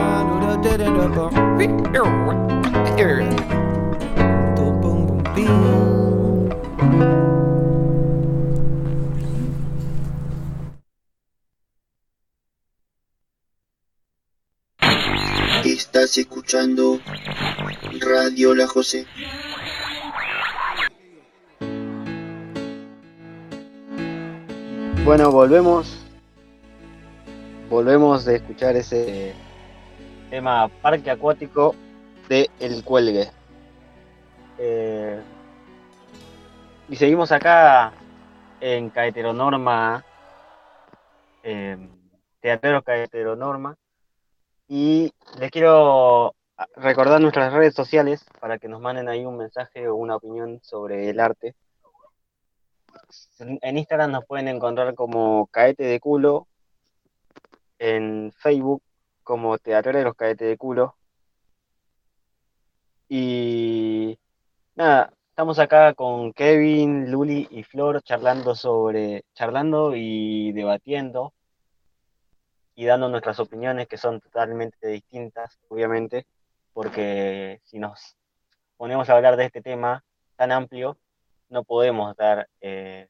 Estás 15.64 16.18
escuchando 16.18 17.00
Radio 18.00 18.56
La 18.56 18.68
José. 18.68 19.06
Bueno, 25.04 25.32
volvemos. 25.32 25.98
Volvemos 27.72 28.24
de 28.24 28.36
escuchar 28.36 28.76
ese 28.76 29.34
tema 30.30 30.70
Parque 30.82 31.10
Acuático 31.10 31.76
de 32.30 32.52
El 32.60 32.84
Cuelgue. 32.84 33.32
Eh, 34.60 35.20
y 36.88 36.96
seguimos 36.96 37.32
acá 37.32 37.94
en 38.60 38.92
Caeteronorma, 38.92 40.06
eh, 41.42 41.78
Teatro 42.40 42.84
Caeteronorma. 42.84 43.76
Y 44.68 45.12
les 45.40 45.50
quiero 45.50 46.36
recordar 46.76 47.20
nuestras 47.20 47.52
redes 47.52 47.74
sociales 47.74 48.24
para 48.40 48.60
que 48.60 48.68
nos 48.68 48.80
manden 48.80 49.10
ahí 49.10 49.26
un 49.26 49.38
mensaje 49.38 49.88
o 49.88 49.96
una 49.96 50.18
opinión 50.18 50.60
sobre 50.62 51.10
el 51.10 51.20
arte. 51.20 51.56
En 53.40 53.78
Instagram 53.78 54.12
nos 54.12 54.26
pueden 54.26 54.48
encontrar 54.48 54.96
como 54.96 55.48
Caete 55.48 55.84
de 55.84 56.00
Culo, 56.00 56.48
en 57.80 58.32
Facebook 58.38 58.82
como 59.24 59.56
los 59.64 60.16
Caete 60.16 60.46
de 60.46 60.58
Culo. 60.58 60.96
Y 63.10 64.18
nada, 64.76 65.14
estamos 65.30 65.60
acá 65.60 65.94
con 65.94 66.32
Kevin, 66.34 67.12
Luli 67.12 67.48
y 67.52 67.64
Flor 67.64 68.02
charlando 68.04 68.56
sobre, 68.56 69.24
charlando 69.34 69.96
y 69.96 70.52
debatiendo 70.54 71.34
y 72.76 72.86
dando 72.86 73.10
nuestras 73.10 73.40
opiniones 73.40 73.88
que 73.88 73.98
son 73.98 74.22
totalmente 74.22 74.88
distintas, 74.88 75.60
obviamente, 75.68 76.26
porque 76.74 77.60
si 77.64 77.80
nos 77.80 78.16
ponemos 78.78 79.10
a 79.10 79.14
hablar 79.16 79.38
de 79.38 79.46
este 79.46 79.62
tema 79.62 80.04
tan 80.36 80.52
amplio, 80.52 80.98
no 81.52 81.64
podemos 81.64 82.16
dar 82.16 82.48
eh, 82.62 83.08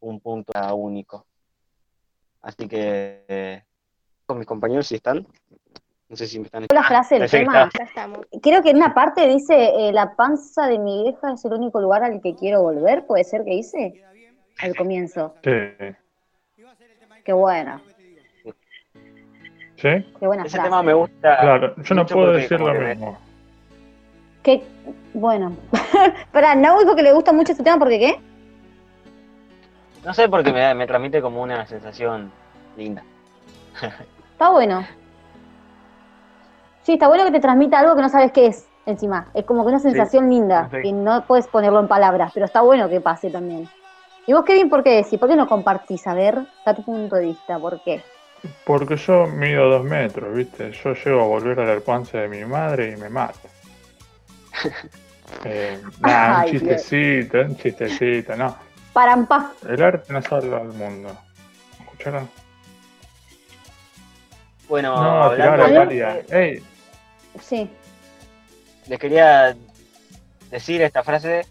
un 0.00 0.20
punto 0.20 0.52
único. 0.74 1.26
Así 2.40 2.68
que 2.68 3.24
eh, 3.28 3.64
con 4.24 4.38
mis 4.38 4.46
compañeros 4.46 4.86
si 4.86 4.94
están, 4.94 5.26
no 6.08 6.16
sé 6.16 6.26
si 6.26 6.38
me 6.38 6.46
están 6.46 6.66
La 6.72 6.84
frase 6.84 7.18
del 7.18 7.28
que 7.28 7.38
tema, 7.38 7.68
creo 8.40 8.62
que 8.62 8.70
en 8.70 8.76
una 8.76 8.94
parte 8.94 9.26
dice, 9.26 9.88
eh, 9.88 9.92
la 9.92 10.14
panza 10.14 10.68
de 10.68 10.78
mi 10.78 11.02
vieja 11.02 11.32
es 11.32 11.44
el 11.44 11.52
único 11.52 11.80
lugar 11.80 12.04
al 12.04 12.20
que 12.22 12.34
quiero 12.36 12.62
volver, 12.62 13.04
¿puede 13.06 13.24
ser 13.24 13.44
que 13.44 13.50
dice? 13.50 14.02
Al 14.60 14.74
comienzo. 14.76 15.34
Sí. 15.42 15.50
Qué 17.24 17.32
buena, 17.32 17.82
¿Sí? 19.76 19.88
qué 20.18 20.26
buena 20.26 20.44
Ese 20.44 20.56
frase. 20.56 20.68
tema 20.68 20.82
me 20.82 20.94
gusta. 20.94 21.40
Claro, 21.40 21.74
yo 21.82 21.94
no 21.94 22.06
puedo 22.06 22.32
decir 22.32 22.58
lo 22.60 22.72
mismo. 22.72 23.18
Qué, 24.42 24.64
bueno. 25.14 25.56
No 26.56 26.78
dijo 26.78 26.94
que 26.94 27.02
le 27.02 27.12
gusta 27.12 27.32
mucho 27.32 27.52
este 27.52 27.64
tema 27.64 27.78
porque 27.78 27.98
¿qué? 27.98 28.20
No 30.04 30.14
sé, 30.14 30.28
porque 30.28 30.52
me, 30.52 30.74
me 30.74 30.86
transmite 30.86 31.20
como 31.20 31.42
una 31.42 31.66
sensación 31.66 32.30
linda. 32.76 33.02
Está 34.32 34.50
bueno. 34.50 34.86
Sí, 36.84 36.94
está 36.94 37.08
bueno 37.08 37.24
que 37.24 37.32
te 37.32 37.40
transmita 37.40 37.80
algo 37.80 37.94
que 37.96 38.02
no 38.02 38.08
sabes 38.08 38.32
qué 38.32 38.46
es 38.46 38.66
encima. 38.86 39.26
Es 39.34 39.44
como 39.44 39.62
que 39.62 39.68
una 39.68 39.78
sensación 39.78 40.30
linda 40.30 40.68
sí. 40.70 40.78
y 40.84 40.92
no 40.92 41.24
puedes 41.26 41.46
ponerlo 41.46 41.80
en 41.80 41.88
palabras, 41.88 42.30
pero 42.32 42.46
está 42.46 42.62
bueno 42.62 42.88
que 42.88 43.00
pase 43.00 43.30
también. 43.30 43.68
¿Y 44.26 44.32
vos, 44.32 44.44
Kevin, 44.44 44.70
por 44.70 44.82
qué 44.82 44.90
decís? 44.90 45.18
¿Por 45.18 45.28
qué 45.28 45.36
no 45.36 45.46
compartís? 45.46 46.06
A 46.06 46.14
ver, 46.14 46.38
da 46.64 46.74
tu 46.74 46.82
punto 46.82 47.16
de 47.16 47.26
vista, 47.26 47.58
¿por 47.58 47.82
qué? 47.82 48.00
Porque 48.64 48.96
yo 48.96 49.26
mido 49.26 49.68
dos 49.68 49.84
metros, 49.84 50.34
¿viste? 50.34 50.70
Yo 50.70 50.94
llego 50.94 51.20
a 51.20 51.26
volver 51.26 51.60
a 51.60 51.74
la 51.74 51.80
panza 51.80 52.18
de 52.18 52.28
mi 52.28 52.44
madre 52.44 52.94
y 52.96 52.96
me 52.96 53.10
mata. 53.10 53.48
Eh, 55.44 55.78
nah, 56.00 56.40
Ay, 56.40 56.50
un 56.52 56.58
chistecito, 56.58 57.38
un 57.40 57.56
chistecito, 57.56 58.34
no. 58.34 58.56
Parampá. 58.94 59.52
El 59.68 59.82
arte 59.82 60.10
no 60.12 60.22
salva 60.22 60.58
al 60.62 60.68
mundo. 60.72 61.16
¿Escucharon? 61.80 62.28
Bueno, 64.68 64.96
No, 64.96 65.34
la 65.34 66.22
Ey, 66.30 66.62
Sí. 67.40 67.70
les 68.86 68.98
quería 68.98 69.54
decir 70.50 70.82
esta 70.82 71.02
frase. 71.02 71.46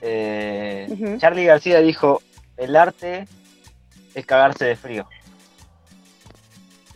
Eh. 0.00 1.16
Charlie 1.18 1.44
García 1.44 1.80
dijo, 1.80 2.22
el 2.56 2.76
arte 2.76 3.26
es 4.14 4.26
cagarse 4.26 4.64
de 4.64 4.76
frío. 4.76 5.08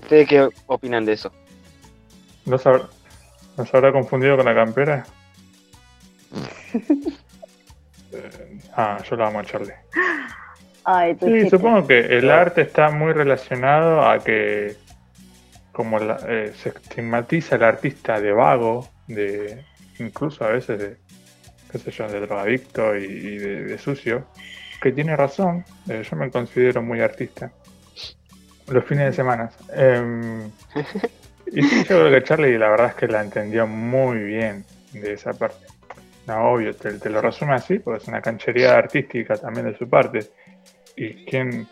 ¿Ustedes 0.02 0.28
qué 0.28 0.48
opinan 0.66 1.04
de 1.04 1.12
eso? 1.12 1.30
¿no 2.46 2.58
se 2.58 2.68
habrá, 2.68 2.88
no 3.56 3.66
se 3.66 3.76
habrá 3.76 3.92
confundido 3.92 4.36
con 4.36 4.46
la 4.46 4.54
campera? 4.54 5.06
Ah, 8.76 9.00
yo 9.08 9.16
la 9.16 9.28
amo 9.28 9.38
a 9.40 9.44
Charlie. 9.44 9.72
Ay, 10.84 11.14
Sí, 11.20 11.26
chiste. 11.42 11.50
supongo 11.50 11.86
que 11.86 11.98
el 12.00 12.30
arte 12.30 12.62
está 12.62 12.90
muy 12.90 13.12
relacionado 13.12 14.02
a 14.08 14.18
que 14.18 14.76
como 15.72 15.98
la- 15.98 16.18
eh, 16.26 16.52
se 16.56 16.70
estigmatiza 16.70 17.54
al 17.56 17.64
artista 17.64 18.20
de 18.20 18.32
vago, 18.32 18.88
de 19.06 19.64
incluso 19.98 20.44
a 20.44 20.48
veces 20.48 20.78
de, 20.78 20.96
qué 21.70 21.78
sé 21.78 21.90
yo, 21.92 22.08
de 22.08 22.20
drogadicto 22.20 22.96
y, 22.96 23.04
y 23.04 23.38
de, 23.38 23.64
de 23.64 23.78
sucio, 23.78 24.26
que 24.82 24.92
tiene 24.92 25.14
razón, 25.14 25.64
eh, 25.88 26.02
yo 26.08 26.16
me 26.16 26.30
considero 26.30 26.82
muy 26.82 27.00
artista. 27.00 27.52
Los 28.68 28.84
fines 28.84 29.06
de 29.06 29.12
semana. 29.12 29.50
Em, 29.72 30.50
y 31.52 31.62
sí, 31.62 31.76
yo 31.84 31.98
creo 32.00 32.10
que 32.10 32.22
Charlie 32.24 32.58
la 32.58 32.70
verdad 32.70 32.88
es 32.88 32.94
que 32.94 33.06
la 33.08 33.20
entendió 33.20 33.66
muy 33.66 34.18
bien 34.18 34.64
de 34.92 35.12
esa 35.12 35.32
parte. 35.34 35.66
No, 36.30 36.52
obvio, 36.52 36.72
te, 36.76 36.92
te 36.92 37.10
lo 37.10 37.20
resume 37.20 37.54
así, 37.54 37.80
porque 37.80 38.02
es 38.04 38.08
una 38.08 38.20
canchería 38.22 38.76
artística 38.76 39.36
también 39.36 39.66
de 39.66 39.76
su 39.76 39.88
parte. 39.88 40.30
Y 40.94 41.24
quién 41.24 41.66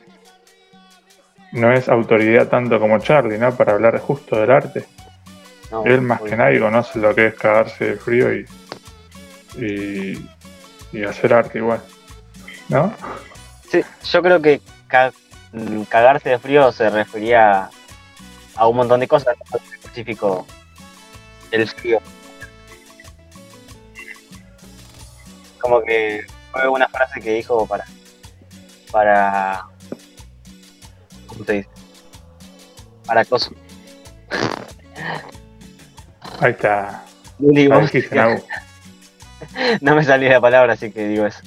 no 1.53 1.73
es 1.73 1.89
autoridad 1.89 2.49
tanto 2.49 2.81
como 2.81 2.99
Charlie, 2.99 3.39
¿no? 3.39 3.55
Para 3.57 3.75
hablar 3.75 4.01
justo 4.01 4.37
del 4.41 4.51
arte. 4.51 4.85
No, 5.71 5.85
Él 5.85 6.01
más 6.01 6.21
que 6.23 6.37
nadie 6.37 6.59
conoce 6.59 6.99
lo 6.99 7.15
que 7.15 7.27
es 7.29 7.35
cagarse 7.37 7.85
de 7.91 7.97
frío 7.99 8.35
y, 8.35 8.47
y, 9.59 10.29
y 10.93 11.05
hacer 11.05 11.35
arte 11.35 11.59
igual. 11.59 11.81
¿No? 12.69 12.93
Sí, 13.71 13.81
yo 14.11 14.23
creo 14.23 14.43
que 14.43 14.61
ca- 14.89 15.13
mm, 15.53 15.83
cagarse 15.83 16.31
de 16.31 16.39
frío 16.41 16.73
se 16.73 16.91
refería 16.91 17.71
a 18.57 18.67
un 18.67 18.77
montón 18.77 18.99
de 18.99 19.07
cosas, 19.07 19.37
en 19.53 19.61
específico 19.77 20.45
el 21.53 21.69
frío. 21.69 22.01
Como 25.61 25.83
que 25.83 26.21
fue 26.53 26.69
una 26.69 26.89
frase 26.89 27.21
que 27.21 27.35
dijo 27.35 27.67
para 27.67 27.85
para 28.91 29.65
¿cómo 31.27 31.45
se 31.45 31.53
dice? 31.53 31.69
Para 33.07 33.25
cosas. 33.25 33.53
Ahí 36.41 36.51
está. 36.53 37.05
Ahí 37.41 37.69
Nau. 38.13 38.39
no 39.81 39.95
me 39.95 40.05
salía 40.05 40.31
la 40.31 40.41
palabra, 40.41 40.73
así 40.75 40.91
que 40.91 41.09
digo 41.09 41.27
eso. 41.27 41.41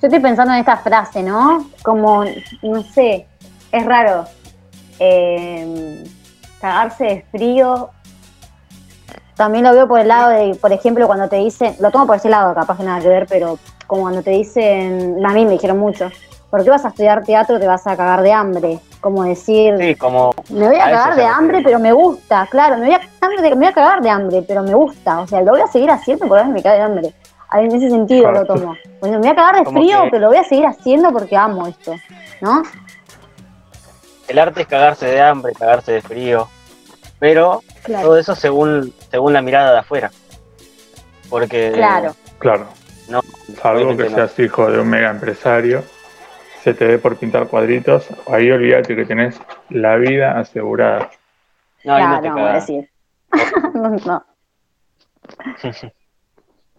Yo 0.00 0.08
estoy 0.08 0.20
pensando 0.20 0.52
en 0.52 0.60
esta 0.60 0.76
frase, 0.78 1.22
¿no? 1.22 1.70
Como, 1.82 2.24
no 2.62 2.82
sé, 2.82 3.26
es 3.70 3.86
raro. 3.86 4.26
eh, 4.98 6.04
cagarse 6.60 7.04
de 7.04 7.26
frío. 7.30 7.90
También 9.36 9.64
lo 9.64 9.72
veo 9.72 9.88
por 9.88 9.98
el 10.00 10.08
lado 10.08 10.30
de, 10.30 10.54
por 10.56 10.72
ejemplo, 10.72 11.06
cuando 11.06 11.28
te 11.28 11.36
dicen, 11.36 11.74
lo 11.80 11.90
tomo 11.90 12.06
por 12.06 12.16
ese 12.16 12.28
lado, 12.28 12.54
capaz 12.54 12.76
que 12.76 12.84
nada 12.84 13.00
que 13.00 13.08
ver, 13.08 13.26
pero 13.28 13.58
como 13.86 14.02
cuando 14.02 14.22
te 14.22 14.30
dicen, 14.30 15.24
a 15.24 15.32
mí 15.32 15.44
me 15.46 15.52
dijeron 15.52 15.78
mucho, 15.78 16.10
¿por 16.50 16.62
qué 16.62 16.70
vas 16.70 16.84
a 16.84 16.88
estudiar 16.88 17.24
teatro? 17.24 17.58
Te 17.58 17.66
vas 17.66 17.86
a 17.86 17.96
cagar 17.96 18.22
de 18.22 18.32
hambre. 18.32 18.78
Como 19.00 19.24
decir, 19.24 19.74
Sí, 19.80 19.94
como 19.96 20.32
me 20.50 20.66
voy 20.68 20.76
a 20.76 20.84
cagar 20.84 21.16
de 21.16 21.24
hambre, 21.24 21.60
pero 21.64 21.78
me 21.80 21.92
gusta, 21.92 22.46
claro, 22.50 22.76
me 22.78 22.86
voy, 22.86 22.94
a, 22.94 23.00
me 23.48 23.54
voy 23.56 23.66
a 23.66 23.72
cagar 23.72 24.00
de 24.02 24.10
hambre, 24.10 24.42
pero 24.46 24.62
me 24.62 24.74
gusta. 24.74 25.20
O 25.20 25.26
sea, 25.26 25.40
lo 25.40 25.52
voy 25.52 25.60
a 25.60 25.66
seguir 25.66 25.90
haciendo 25.90 26.28
porque 26.28 26.40
a 26.42 26.44
veces 26.46 26.54
me 26.54 26.62
cae 26.62 26.76
de 26.76 26.82
hambre. 26.82 27.14
En 27.54 27.66
ese 27.74 27.90
sentido 27.90 28.30
lo 28.30 28.44
tomo. 28.46 28.74
Bueno, 29.00 29.16
me 29.18 29.22
voy 29.22 29.30
a 29.30 29.34
cagar 29.34 29.56
de 29.64 29.70
frío, 29.70 30.04
que- 30.04 30.10
pero 30.10 30.20
lo 30.20 30.28
voy 30.28 30.36
a 30.36 30.44
seguir 30.44 30.64
haciendo 30.66 31.10
porque 31.12 31.36
amo 31.36 31.66
esto, 31.66 31.92
¿no? 32.40 32.62
el 34.28 34.38
arte 34.38 34.62
es 34.62 34.66
cagarse 34.68 35.06
de 35.06 35.20
hambre, 35.20 35.52
cagarse 35.52 35.92
de 35.92 36.00
frío, 36.00 36.48
pero 37.22 37.62
Claro. 37.84 38.08
todo 38.08 38.18
eso 38.18 38.34
según 38.34 38.92
según 39.12 39.32
la 39.32 39.42
mirada 39.42 39.72
de 39.74 39.78
afuera. 39.78 40.10
Porque 41.30 41.70
Claro. 41.72 42.16
Claro. 42.40 42.66
no, 43.08 43.20
Salvo 43.62 43.96
que 43.96 44.08
no. 44.08 44.16
seas 44.16 44.36
hijo 44.40 44.68
de 44.68 44.80
un 44.80 44.88
mega 44.88 45.08
empresario, 45.10 45.84
se 46.64 46.74
te 46.74 46.84
dé 46.84 46.98
por 46.98 47.16
pintar 47.16 47.46
cuadritos, 47.46 48.08
ahí 48.26 48.50
olvídate 48.50 48.96
que 48.96 49.04
tenés 49.04 49.40
la 49.70 49.94
vida 49.96 50.36
asegurada. 50.36 51.10
No, 51.84 51.92
no 51.96 51.98
claro, 51.98 52.22
te 52.22 52.28
no, 52.28 52.34
voy 52.34 52.42
a 52.50 52.52
decir. 52.54 52.90
no, 53.74 53.88
no. 54.06 54.26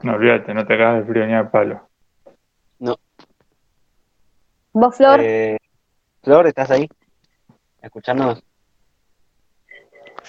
No 0.02 0.14
olvídate, 0.16 0.54
no 0.54 0.66
te 0.68 0.78
cagas 0.78 1.06
de 1.08 1.12
frío 1.14 1.26
ni 1.26 1.36
a 1.36 1.50
palo. 1.50 1.88
¿Vos, 4.74 4.98
Flor? 4.98 5.20
Eh, 5.22 5.58
Flor, 6.22 6.48
¿estás 6.48 6.70
ahí? 6.72 6.90
¿Escuchándonos? 7.82 8.44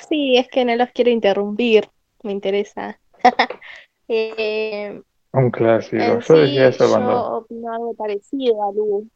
Sí, 0.09 0.37
es 0.37 0.49
que 0.49 0.65
no 0.65 0.75
los 0.77 0.91
quiero 0.91 1.11
interrumpir, 1.11 1.89
me 2.23 2.33
interesa. 2.33 3.01
Eh, 4.07 5.01
Un 5.33 5.51
clásico. 5.51 5.97
en 5.97 6.21
Yo 6.21 6.35
decía 6.37 6.69
sí, 6.69 6.75
eso 6.75 6.85
yo 6.85 6.91
cuando. 6.91 7.37
opino 7.39 7.73
algo 7.73 7.95
parecido 7.95 8.63
a 8.63 8.71
Lu. 8.73 9.09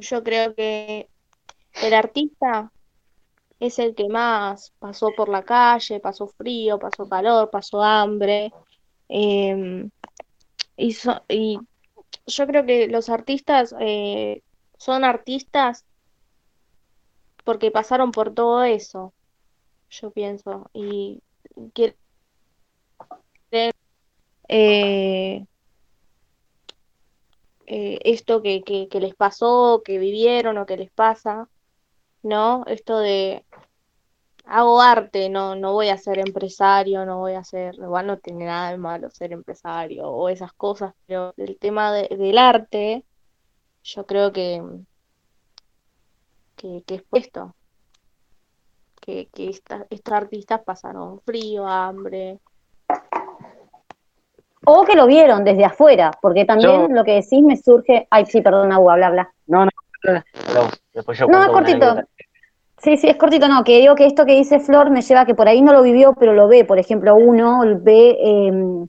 Yo 0.00 0.22
creo 0.22 0.54
que 0.54 1.08
el 1.82 1.94
artista 1.94 2.70
es 3.60 3.78
el 3.80 3.94
que 3.94 4.08
más 4.08 4.72
pasó 4.78 5.12
por 5.16 5.28
la 5.28 5.42
calle, 5.44 6.00
pasó 6.00 6.28
frío, 6.28 6.78
pasó 6.78 7.08
calor, 7.08 7.50
pasó 7.50 7.82
hambre. 7.82 8.52
em, 9.08 9.90
y, 10.76 10.92
so- 10.92 11.22
y 11.28 11.58
yo 12.26 12.46
creo 12.46 12.64
que 12.64 12.88
los 12.88 13.08
artistas 13.08 13.74
eh, 13.80 14.42
son 14.78 15.04
artistas 15.04 15.84
porque 17.44 17.70
pasaron 17.70 18.10
por 18.12 18.32
todo 18.34 18.62
eso, 18.64 19.12
yo 19.92 20.10
pienso. 20.10 20.70
Y 20.74 21.22
quieren 21.74 21.96
eh, 24.48 25.46
eh, 27.66 27.98
esto 28.04 28.42
que, 28.42 28.62
que, 28.62 28.88
les 29.00 29.14
pasó, 29.14 29.82
que 29.84 29.98
vivieron 29.98 30.58
o 30.58 30.66
que 30.66 30.76
les 30.76 30.90
pasa, 30.92 31.48
¿no? 32.22 32.64
Esto 32.68 32.98
de 33.00 33.46
hago 34.44 34.80
arte, 34.80 35.28
no, 35.28 35.56
no 35.56 35.72
voy 35.72 35.88
a 35.88 35.98
ser 35.98 36.18
empresario, 36.20 37.04
no 37.06 37.18
voy 37.18 37.32
a 37.34 37.42
ser, 37.44 37.74
igual 37.76 38.06
no 38.06 38.18
tiene 38.18 38.44
nada 38.46 38.70
de 38.70 38.78
malo 38.78 39.10
ser 39.10 39.32
empresario 39.32 40.08
o 40.08 40.28
esas 40.28 40.52
cosas, 40.52 40.94
pero 41.06 41.34
el 41.36 41.58
tema 41.58 41.92
de- 41.92 42.08
del 42.16 42.38
arte, 42.38 43.04
yo 43.84 44.06
creo 44.06 44.32
que, 44.32 44.62
que, 46.56 46.82
que 46.86 46.94
es 46.96 47.04
esto, 47.12 47.54
que, 49.04 49.28
que 49.34 49.50
esta- 49.50 49.84
estos 49.90 50.14
artistas 50.14 50.60
pasaron 50.64 51.20
frío, 51.20 51.66
hambre. 51.66 52.38
O 54.64 54.84
que 54.84 54.94
lo 54.94 55.06
vieron 55.06 55.42
desde 55.44 55.64
afuera, 55.64 56.12
porque 56.22 56.44
también 56.44 56.82
Yo- 56.82 56.88
lo 56.88 57.04
que 57.04 57.14
decís 57.14 57.42
me 57.42 57.56
surge. 57.56 58.06
Ay, 58.10 58.26
sí, 58.26 58.40
perdón, 58.40 58.72
Agua, 58.72 58.94
bla, 58.94 59.10
bla. 59.10 59.32
No, 59.48 59.64
no, 59.64 59.70
después 60.94 61.18
yo 61.18 61.26
No, 61.26 61.42
es 61.42 61.48
cortito. 61.48 61.96
Sí, 62.78 62.96
sí, 62.96 63.08
es 63.08 63.16
cortito, 63.16 63.48
no, 63.48 63.62
que 63.62 63.78
digo 63.80 63.94
que 63.94 64.06
esto 64.06 64.24
que 64.24 64.34
dice 64.34 64.58
Flor 64.58 64.90
me 64.90 65.02
lleva 65.02 65.20
a 65.20 65.26
que 65.26 65.34
por 65.36 65.46
ahí 65.48 65.62
no 65.62 65.72
lo 65.72 65.82
vivió, 65.82 66.14
pero 66.14 66.32
lo 66.32 66.48
ve, 66.48 66.64
por 66.64 66.78
ejemplo, 66.80 67.14
uno 67.14 67.62
ve 67.80 68.16
eh, 68.20 68.86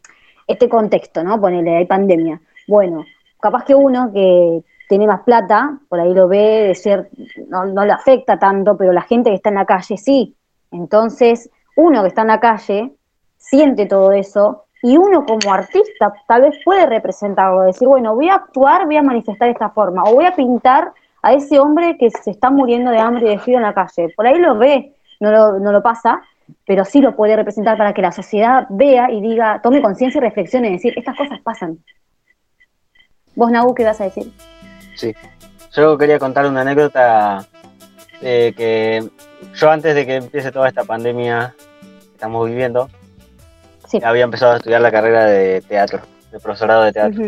este 0.48 0.68
contexto, 0.68 1.24
¿no? 1.24 1.40
Ponele, 1.40 1.78
hay 1.78 1.86
pandemia. 1.86 2.42
Bueno, 2.68 3.06
capaz 3.40 3.66
que 3.66 3.76
uno 3.76 4.12
que 4.12 4.64
tiene 4.94 5.08
más 5.08 5.24
plata, 5.24 5.80
por 5.90 6.00
ahí 6.00 6.14
lo 6.14 6.28
ve, 6.28 6.68
de 6.68 6.76
ser, 6.76 7.10
no, 7.48 7.66
no 7.66 7.84
le 7.84 7.94
afecta 7.94 8.38
tanto, 8.38 8.78
pero 8.78 8.94
la 8.94 9.02
gente 9.02 9.32
que 9.32 9.38
está 9.38 9.50
en 9.50 9.56
la 9.56 9.66
calle 9.66 9.98
sí. 9.98 10.36
Entonces, 10.70 11.50
uno 11.76 12.04
que 12.04 12.10
está 12.10 12.22
en 12.22 12.28
la 12.28 12.40
calle 12.40 12.92
siente 13.38 13.88
todo 13.88 14.12
eso 14.12 14.66
y 14.84 14.96
uno 14.96 15.26
como 15.26 15.52
artista 15.52 16.14
tal 16.28 16.44
vez 16.44 16.60
puede 16.64 16.86
representarlo, 16.86 17.62
decir, 17.62 17.88
bueno, 17.88 18.14
voy 18.14 18.30
a 18.30 18.36
actuar, 18.36 18.86
voy 18.86 18.98
a 18.98 19.02
manifestar 19.02 19.50
esta 19.50 19.72
forma, 19.72 20.04
o 20.04 20.14
voy 20.14 20.26
a 20.26 20.36
pintar 20.36 20.92
a 21.24 21.34
ese 21.34 21.60
hombre 21.60 21.98
que 21.98 22.12
se 22.12 22.30
está 22.30 22.52
muriendo 22.52 22.92
de 22.92 23.00
hambre 23.00 23.26
y 23.26 23.30
de 23.30 23.40
frío 23.40 23.58
en 23.58 23.64
la 23.64 23.74
calle. 23.74 24.14
Por 24.16 24.28
ahí 24.28 24.38
lo 24.38 24.60
ve, 24.60 24.94
no 25.20 25.32
lo, 25.32 25.58
no 25.58 25.72
lo 25.72 25.82
pasa, 25.82 26.22
pero 26.68 26.86
sí 26.86 27.02
lo 27.02 27.16
puede 27.16 27.36
representar 27.36 27.80
para 27.80 27.96
que 27.96 28.04
la 28.04 28.12
sociedad 28.12 28.68
vea 28.70 29.10
y 29.10 29.22
diga, 29.22 29.60
tome 29.64 29.82
conciencia 29.82 30.20
y 30.20 30.22
reflexione, 30.22 30.70
y 30.70 30.74
decir, 30.74 30.94
estas 30.96 31.18
cosas 31.18 31.40
pasan. 31.42 31.80
Vos, 33.36 33.50
Nabu, 33.50 33.74
¿qué 33.74 33.84
vas 33.84 34.00
a 34.00 34.04
decir? 34.04 34.32
Sí. 34.96 35.16
Yo 35.74 35.98
quería 35.98 36.20
contar 36.20 36.46
una 36.46 36.62
anécdota 36.62 37.46
eh, 38.22 38.54
que 38.56 39.10
yo 39.56 39.72
antes 39.72 39.96
de 39.96 40.06
que 40.06 40.16
empiece 40.18 40.52
toda 40.52 40.68
esta 40.68 40.84
pandemia 40.84 41.56
que 41.90 42.14
estamos 42.14 42.48
viviendo, 42.48 42.90
Sí. 43.88 44.00
había 44.04 44.24
empezado 44.24 44.54
a 44.54 44.58
estudiar 44.58 44.82
la 44.82 44.92
carrera 44.92 45.26
de 45.26 45.62
teatro, 45.62 46.00
de 46.32 46.40
profesorado 46.40 46.84
de 46.84 46.94
teatro. 46.94 47.24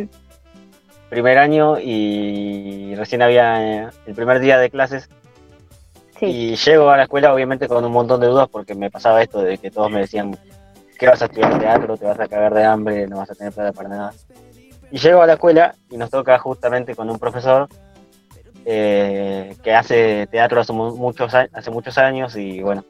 Primer 1.09 1.37
año 1.37 1.77
y 1.79 2.95
recién 2.95 3.21
había 3.21 3.63
eh, 3.85 3.89
el 4.07 4.15
primer 4.15 4.39
día 4.39 4.57
de 4.57 4.69
clases 4.69 5.07
Sí, 6.19 6.25
y 6.25 6.55
llego 6.55 6.89
a 6.89 6.97
la 6.97 7.03
escuela 7.03 7.33
obviamente 7.33 7.67
con 7.67 7.83
un 7.83 7.91
montón 7.91 8.21
de 8.21 8.27
dudas 8.27 8.47
porque 8.49 8.73
me 8.73 8.89
pasaba 8.89 9.21
esto 9.21 9.41
de 9.41 9.57
que 9.57 9.69
todos 9.69 9.91
me 9.91 9.99
decían 9.99 10.35
que 10.97 11.07
vas 11.07 11.21
a 11.21 11.25
estudiar 11.25 11.59
teatro, 11.59 11.97
te 11.97 12.05
vas 12.05 12.19
a 12.19 12.27
cagar 12.27 12.53
de 12.53 12.63
hambre, 12.63 13.05
no 13.07 13.17
vas 13.17 13.29
a 13.29 13.35
tener 13.35 13.51
plata 13.51 13.73
para 13.73 13.89
nada. 13.89 14.13
Y 14.91 14.97
llego 14.99 15.21
a 15.21 15.27
la 15.27 15.33
escuela 15.33 15.75
y 15.89 15.97
nos 15.97 16.09
toca 16.09 16.37
justamente 16.39 16.95
con 16.95 17.09
un 17.09 17.19
profesor 17.19 17.67
eh, 18.65 19.55
que 19.63 19.73
hace 19.75 20.27
teatro 20.27 20.61
hace 20.61 20.73
mu- 20.73 20.95
muchos, 20.95 21.33
hace 21.33 21.71
muchos 21.71 21.97
años 21.97 22.35
y 22.35 22.61
bueno, 22.61 22.83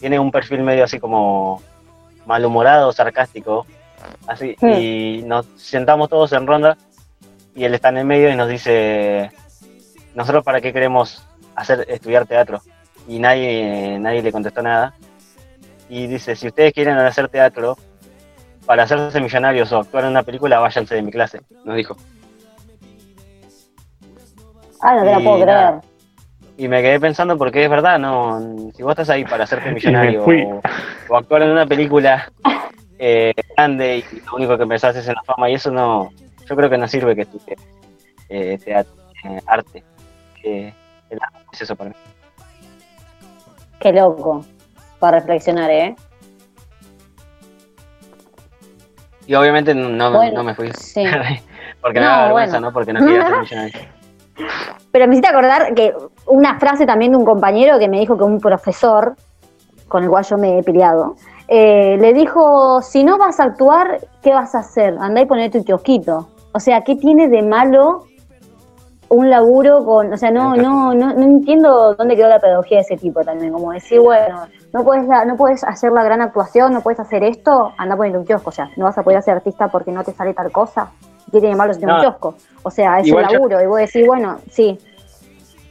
tiene 0.00 0.18
un 0.18 0.30
perfil 0.30 0.62
medio 0.62 0.84
así 0.84 0.98
como 0.98 1.62
malhumorado, 2.26 2.92
sarcástico, 2.92 3.66
así, 4.26 4.56
Sí. 4.60 4.66
y 4.66 5.22
nos 5.24 5.46
sentamos 5.56 6.08
todos 6.08 6.32
en 6.32 6.46
ronda 6.46 6.76
y 7.54 7.64
él 7.64 7.74
está 7.74 7.88
en 7.90 7.98
el 7.98 8.04
medio 8.06 8.30
y 8.30 8.36
nos 8.36 8.48
dice, 8.48 9.30
nosotros 10.14 10.44
para 10.44 10.60
qué 10.60 10.72
queremos 10.72 11.24
hacer 11.54 11.84
estudiar 11.88 12.26
teatro 12.26 12.60
y 13.08 13.18
nadie, 13.18 13.98
nadie 13.98 14.22
le 14.22 14.32
contestó 14.32 14.62
nada. 14.62 14.94
Y 15.88 16.06
dice, 16.06 16.36
si 16.36 16.46
ustedes 16.48 16.72
quieren 16.72 16.96
hacer 16.96 17.28
teatro, 17.28 17.76
para 18.66 18.84
hacerse 18.84 19.20
millonarios 19.20 19.72
o 19.72 19.78
actuar 19.78 20.04
en 20.04 20.10
una 20.10 20.22
película, 20.22 20.58
váyanse 20.58 20.94
de 20.94 21.02
mi 21.02 21.10
clase, 21.10 21.40
nos 21.64 21.76
dijo. 21.76 21.96
Ah, 24.80 24.96
no 24.96 25.04
te 25.04 25.10
la 25.10 25.18
puedo 25.18 25.34
creer. 25.34 25.46
nada. 25.46 25.80
Y 26.56 26.68
me 26.68 26.82
quedé 26.82 27.00
pensando 27.00 27.38
porque 27.38 27.64
es 27.64 27.70
verdad, 27.70 27.98
no, 27.98 28.70
si 28.74 28.82
vos 28.82 28.92
estás 28.92 29.10
ahí 29.10 29.24
para 29.24 29.44
hacerte 29.44 29.70
millonario 29.72 30.24
o, 30.24 30.60
o 31.08 31.16
actuar 31.16 31.42
en 31.42 31.50
una 31.50 31.66
película 31.66 32.30
eh, 32.98 33.32
grande 33.56 34.04
y 34.12 34.20
lo 34.20 34.36
único 34.36 34.56
que 34.56 34.66
pensás 34.66 34.94
es 34.94 35.08
en 35.08 35.14
la 35.14 35.22
fama 35.24 35.50
y 35.50 35.54
eso 35.54 35.70
no, 35.72 36.10
yo 36.48 36.54
creo 36.54 36.70
que 36.70 36.78
no 36.78 36.86
sirve 36.86 37.16
que 37.16 37.22
estudies 37.22 37.58
eh, 38.28 38.58
teatro, 38.64 38.92
eh, 39.24 39.40
arte. 39.46 39.82
que 40.40 40.72
el 41.10 41.18
arte 41.20 41.38
es 41.52 41.62
eso 41.62 41.74
para 41.74 41.90
mí. 41.90 41.96
Qué 43.80 43.92
loco. 43.92 44.44
Para 45.00 45.18
reflexionar, 45.18 45.68
¿eh? 45.70 45.96
Y 49.26 49.34
obviamente 49.34 49.74
no, 49.74 49.88
no, 49.88 50.12
Bueno, 50.12 50.38
no 50.38 50.44
me 50.44 50.54
fui. 50.54 50.70
sí. 50.78 51.04
porque 51.80 52.00
me 52.00 52.06
No, 52.06 52.12
da 52.12 52.22
vergüenza, 52.24 52.52
bueno. 52.56 52.66
¿no? 52.68 52.72
Porque 52.72 52.92
no 52.92 53.00
quería 53.00 53.26
ser 53.26 53.38
millonario. 53.40 53.80
Pero 54.90 55.06
me 55.06 55.14
hiciste 55.14 55.28
acordar 55.28 55.74
que 55.74 55.94
una 56.26 56.58
frase 56.58 56.86
también 56.86 57.12
de 57.12 57.18
un 57.18 57.24
compañero 57.24 57.78
que 57.78 57.88
me 57.88 57.98
dijo 58.00 58.16
que 58.16 58.24
un 58.24 58.40
profesor, 58.40 59.14
con 59.88 60.04
el 60.04 60.10
cual 60.10 60.24
yo 60.24 60.38
me 60.38 60.58
he 60.58 60.62
peleado, 60.62 61.16
eh, 61.48 61.96
le 62.00 62.12
dijo, 62.12 62.80
si 62.82 63.04
no 63.04 63.18
vas 63.18 63.40
a 63.40 63.44
actuar, 63.44 64.00
¿qué 64.22 64.32
vas 64.32 64.54
a 64.54 64.60
hacer? 64.60 64.96
Andá 65.00 65.20
y 65.20 65.26
poner 65.26 65.50
tu 65.50 65.62
kiosquito. 65.64 66.28
O 66.52 66.60
sea, 66.60 66.82
¿qué 66.82 66.96
tiene 66.96 67.28
de 67.28 67.42
malo 67.42 68.06
un 69.08 69.28
laburo 69.28 69.84
con... 69.84 70.12
O 70.12 70.16
sea, 70.16 70.30
no, 70.30 70.56
no, 70.56 70.94
no, 70.94 71.12
no 71.12 71.22
entiendo 71.22 71.94
dónde 71.94 72.16
quedó 72.16 72.28
la 72.28 72.38
pedagogía 72.38 72.78
de 72.78 72.82
ese 72.82 72.96
tipo 72.96 73.20
también. 73.22 73.52
Como 73.52 73.72
decir, 73.72 74.00
bueno, 74.00 74.46
no 74.72 74.84
puedes, 74.84 75.04
no 75.26 75.36
puedes 75.36 75.62
hacer 75.64 75.92
la 75.92 76.02
gran 76.02 76.20
actuación, 76.22 76.72
no 76.72 76.80
puedes 76.80 76.98
hacer 77.00 77.22
esto, 77.24 77.72
anda 77.76 77.96
poner 77.96 78.16
un 78.16 78.24
kiosco. 78.24 78.50
O 78.50 78.52
sea, 78.52 78.70
no 78.76 78.84
vas 78.86 78.96
a 78.98 79.02
poder 79.02 79.22
ser 79.22 79.34
artista 79.36 79.68
porque 79.68 79.92
no 79.92 80.02
te 80.04 80.12
sale 80.12 80.32
tal 80.34 80.50
cosa. 80.50 80.90
¿Qué 81.30 81.40
tiene 81.40 81.56
malo 81.56 81.72
si 81.72 81.78
tiene 81.80 81.92
un 81.94 81.98
No. 81.98 82.04
kiosco? 82.04 82.34
O 82.62 82.70
sea, 82.70 83.00
es 83.00 83.06
Igual 83.06 83.26
yo- 83.26 83.32
laburo. 83.34 83.62
Y 83.62 83.66
vos 83.66 83.78
decís, 83.78 84.06
bueno, 84.06 84.38
sí, 84.50 84.78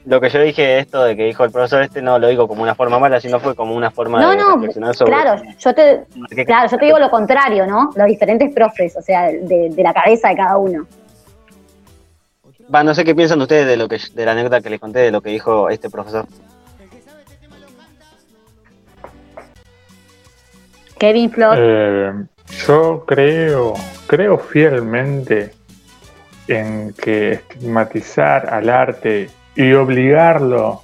Lo 0.04 0.20
que 0.20 0.30
yo 0.30 0.42
dije, 0.42 0.80
esto 0.80 1.04
de 1.04 1.16
que 1.16 1.26
dijo 1.26 1.44
el 1.44 1.52
profesor 1.52 1.84
este, 1.84 2.02
no 2.02 2.18
lo 2.18 2.28
digo 2.28 2.48
como 2.48 2.64
una 2.64 2.74
forma 2.74 2.98
mala, 2.98 3.20
sino 3.22 3.40
fue 3.40 3.54
como 3.54 3.76
una 3.76 3.92
forma 3.92 4.20
No, 4.20 4.32
de 4.32 4.38
no, 4.38 4.54
reflexionar 4.56 4.96
sobre... 4.96 5.12
claro, 5.12 5.42
yo 5.60 5.76
te, 5.76 6.06
claro, 6.44 6.68
yo 6.72 6.78
te 6.80 6.86
digo 6.86 6.98
lo 6.98 7.12
contrario, 7.12 7.68
¿no? 7.68 7.92
Los 7.96 8.08
diferentes 8.08 8.52
profes, 8.52 8.98
o 8.98 9.02
sea, 9.04 9.28
de, 9.28 9.70
de 9.70 9.84
la 9.84 9.94
cabeza 9.94 10.30
de 10.30 10.36
cada 10.38 10.58
uno. 10.58 10.88
Va, 12.74 12.84
no 12.84 12.96
sé 12.96 13.04
qué 13.04 13.14
piensan 13.14 13.40
ustedes 13.42 13.68
de 13.68 13.78
lo 13.78 13.88
que 13.88 14.00
de 14.16 14.26
la 14.26 14.32
anécdota 14.32 14.62
que 14.62 14.72
les 14.72 14.80
conté 14.80 15.00
de 15.02 15.12
lo 15.12 15.22
que 15.22 15.30
dijo 15.30 15.70
este 15.70 15.90
profesor. 15.92 16.26
Kevin 21.02 21.32
Flor, 21.32 21.58
Eh, 21.60 22.14
yo 22.68 23.06
creo, 23.08 23.74
creo 24.06 24.38
fielmente 24.38 25.50
en 26.48 26.94
que 26.94 27.32
estigmatizar 27.32 28.54
al 28.54 28.70
arte 28.70 29.28
y 29.56 29.74
obligarlo 29.74 30.84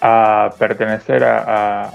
a 0.00 0.52
pertenecer 0.58 1.22
a, 1.22 1.92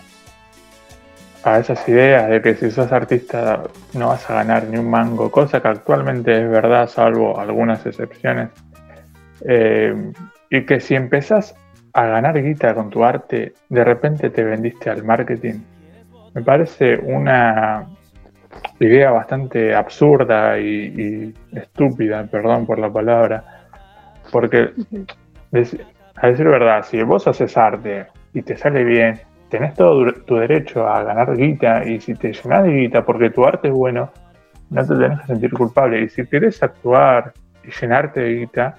a, 1.43 1.59
esas 1.59 1.85
ideas 1.89 2.29
de 2.29 2.41
que 2.41 2.55
si 2.55 2.71
sos 2.71 2.93
artista 2.93 3.63
no 3.91 4.07
vas 4.07 4.29
a 4.29 4.35
ganar 4.35 4.63
ni 4.63 4.77
un 4.77 4.89
mango, 4.89 5.29
cosa 5.29 5.61
que 5.61 5.67
actualmente 5.67 6.31
es 6.41 6.49
verdad, 6.49 6.87
salvo 6.87 7.37
algunas 7.37 7.85
excepciones, 7.85 8.51
eh, 9.45 10.13
y 10.49 10.65
que 10.65 10.79
si 10.79 10.95
empezás 10.95 11.53
a 11.91 12.05
ganar 12.05 12.41
guita 12.41 12.73
con 12.73 12.89
tu 12.89 13.03
arte, 13.03 13.53
de 13.67 13.83
repente 13.83 14.29
te 14.29 14.45
vendiste 14.45 14.89
al 14.89 15.03
marketing. 15.03 15.59
Me 16.33 16.41
parece 16.41 16.97
una 16.97 17.87
idea 18.79 19.11
bastante 19.11 19.75
absurda 19.75 20.59
y, 20.59 21.33
y 21.51 21.57
estúpida, 21.57 22.25
perdón 22.25 22.65
por 22.65 22.79
la 22.79 22.91
palabra, 22.91 23.43
porque 24.31 24.71
a 26.21 26.27
decir 26.27 26.47
verdad, 26.47 26.83
si 26.83 27.01
vos 27.03 27.27
haces 27.27 27.55
arte 27.57 28.07
y 28.33 28.41
te 28.41 28.57
sale 28.57 28.83
bien, 28.83 29.19
tenés 29.49 29.73
todo 29.73 30.13
tu 30.13 30.35
derecho 30.35 30.87
a 30.87 31.03
ganar 31.03 31.35
guita 31.35 31.85
y 31.85 31.99
si 31.99 32.13
te 32.13 32.33
llenas 32.33 32.63
de 32.63 32.71
guita 32.71 33.05
porque 33.05 33.29
tu 33.29 33.45
arte 33.45 33.69
es 33.69 33.73
bueno, 33.73 34.11
no 34.69 34.85
te 34.85 34.95
tenés 34.95 35.19
que 35.21 35.27
sentir 35.27 35.51
culpable. 35.51 36.01
Y 36.01 36.09
si 36.09 36.25
querés 36.27 36.61
actuar 36.61 37.33
y 37.63 37.71
llenarte 37.71 38.19
de 38.19 38.33
guita, 38.35 38.75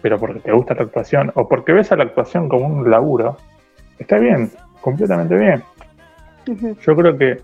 pero 0.00 0.18
porque 0.18 0.40
te 0.40 0.52
gusta 0.52 0.74
la 0.74 0.82
actuación 0.82 1.30
o 1.34 1.48
porque 1.48 1.72
ves 1.72 1.92
a 1.92 1.96
la 1.96 2.04
actuación 2.04 2.48
como 2.48 2.66
un 2.66 2.90
laburo, 2.90 3.36
está 3.98 4.18
bien, 4.18 4.50
completamente 4.80 5.36
bien. 5.36 5.62
Yo 6.46 6.96
creo 6.96 7.16
que 7.16 7.38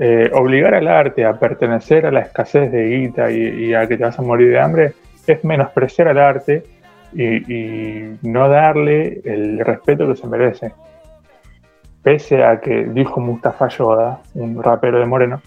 eh, 0.00 0.30
obligar 0.34 0.74
al 0.74 0.86
arte 0.86 1.24
a 1.24 1.38
pertenecer 1.38 2.06
a 2.06 2.10
la 2.10 2.20
escasez 2.20 2.70
de 2.70 2.88
guita 2.88 3.30
y, 3.30 3.74
a 3.74 3.86
que 3.88 3.96
te 3.96 4.04
vas 4.04 4.18
a 4.18 4.22
morir 4.22 4.50
de 4.50 4.60
hambre 4.60 4.92
es 5.26 5.44
menospreciar 5.44 6.08
al 6.08 6.18
arte 6.18 6.64
y, 7.14 8.16
no 8.22 8.48
darle 8.48 9.22
el 9.24 9.58
respeto 9.60 10.06
que 10.08 10.16
se 10.16 10.26
merece. 10.26 10.72
Pese 12.02 12.44
a 12.44 12.60
que 12.60 12.84
dijo 12.84 13.20
Mustafa 13.20 13.68
Yoda, 13.68 14.20
un 14.34 14.62
rapero 14.62 14.98
de 14.98 15.06
Moreno, 15.06 15.42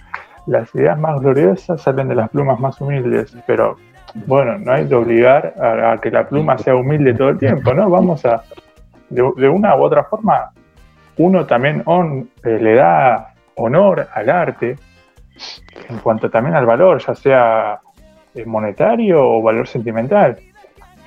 las 0.47 0.73
ideas 0.75 0.99
más 0.99 1.21
gloriosas 1.21 1.81
salen 1.81 2.07
de 2.07 2.15
las 2.15 2.29
plumas 2.29 2.59
más 2.59 2.81
humildes, 2.81 3.35
pero 3.45 3.77
bueno, 4.25 4.57
no 4.57 4.73
hay 4.73 4.87
que 4.87 4.95
obligar 4.95 5.53
a, 5.59 5.97
que 6.01 6.11
la 6.11 6.27
pluma 6.27 6.57
sea 6.57 6.75
humilde 6.75 7.13
todo 7.13 7.29
el 7.29 7.37
tiempo, 7.37 7.73
¿no? 7.73 7.89
Vamos 7.89 8.25
a, 8.25 8.43
de, 9.09 9.31
de 9.37 9.49
una 9.49 9.75
u 9.75 9.83
otra 9.83 10.03
forma, 10.03 10.51
uno 11.23 11.45
también 11.45 11.83
eh, 12.43 12.59
le 12.59 12.75
da 12.75 13.33
honor 13.55 14.07
al 14.13 14.29
arte 14.29 14.75
en 15.89 15.97
cuanto 15.99 16.29
también 16.29 16.55
al 16.55 16.65
valor, 16.65 17.01
ya 17.05 17.15
sea 17.15 17.79
eh, 18.33 18.45
monetario 18.45 19.23
o 19.23 19.41
valor 19.41 19.67
sentimental. 19.67 20.37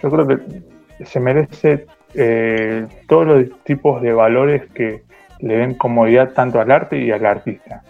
Yo 0.02 0.10
creo 0.10 0.26
que 0.26 1.04
se 1.04 1.20
merece 1.20 1.86
eh, 2.14 2.86
todos 3.08 3.26
los 3.26 3.64
tipos 3.64 4.00
de 4.02 4.12
valores 4.12 4.66
que 4.72 5.02
le 5.40 5.56
den 5.56 5.74
comodidad 5.74 6.30
tanto 6.32 6.60
al 6.60 6.70
arte 6.70 6.98
y 6.98 7.10
al 7.10 7.26
artista. 7.26 7.82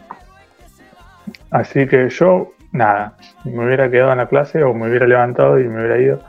Así 1.51 1.87
que 1.87 2.09
yo, 2.09 2.53
nada, 2.73 3.17
me 3.45 3.67
hubiera 3.67 3.91
quedado 3.91 4.13
en 4.13 4.19
la 4.19 4.27
clase 4.27 4.63
o 4.63 4.73
me 4.75 4.89
hubiera 4.89 5.07
levantado 5.07 5.61
y 5.61 5.69
me 5.69 5.81
hubiera 5.81 6.01
ido. 6.01 6.21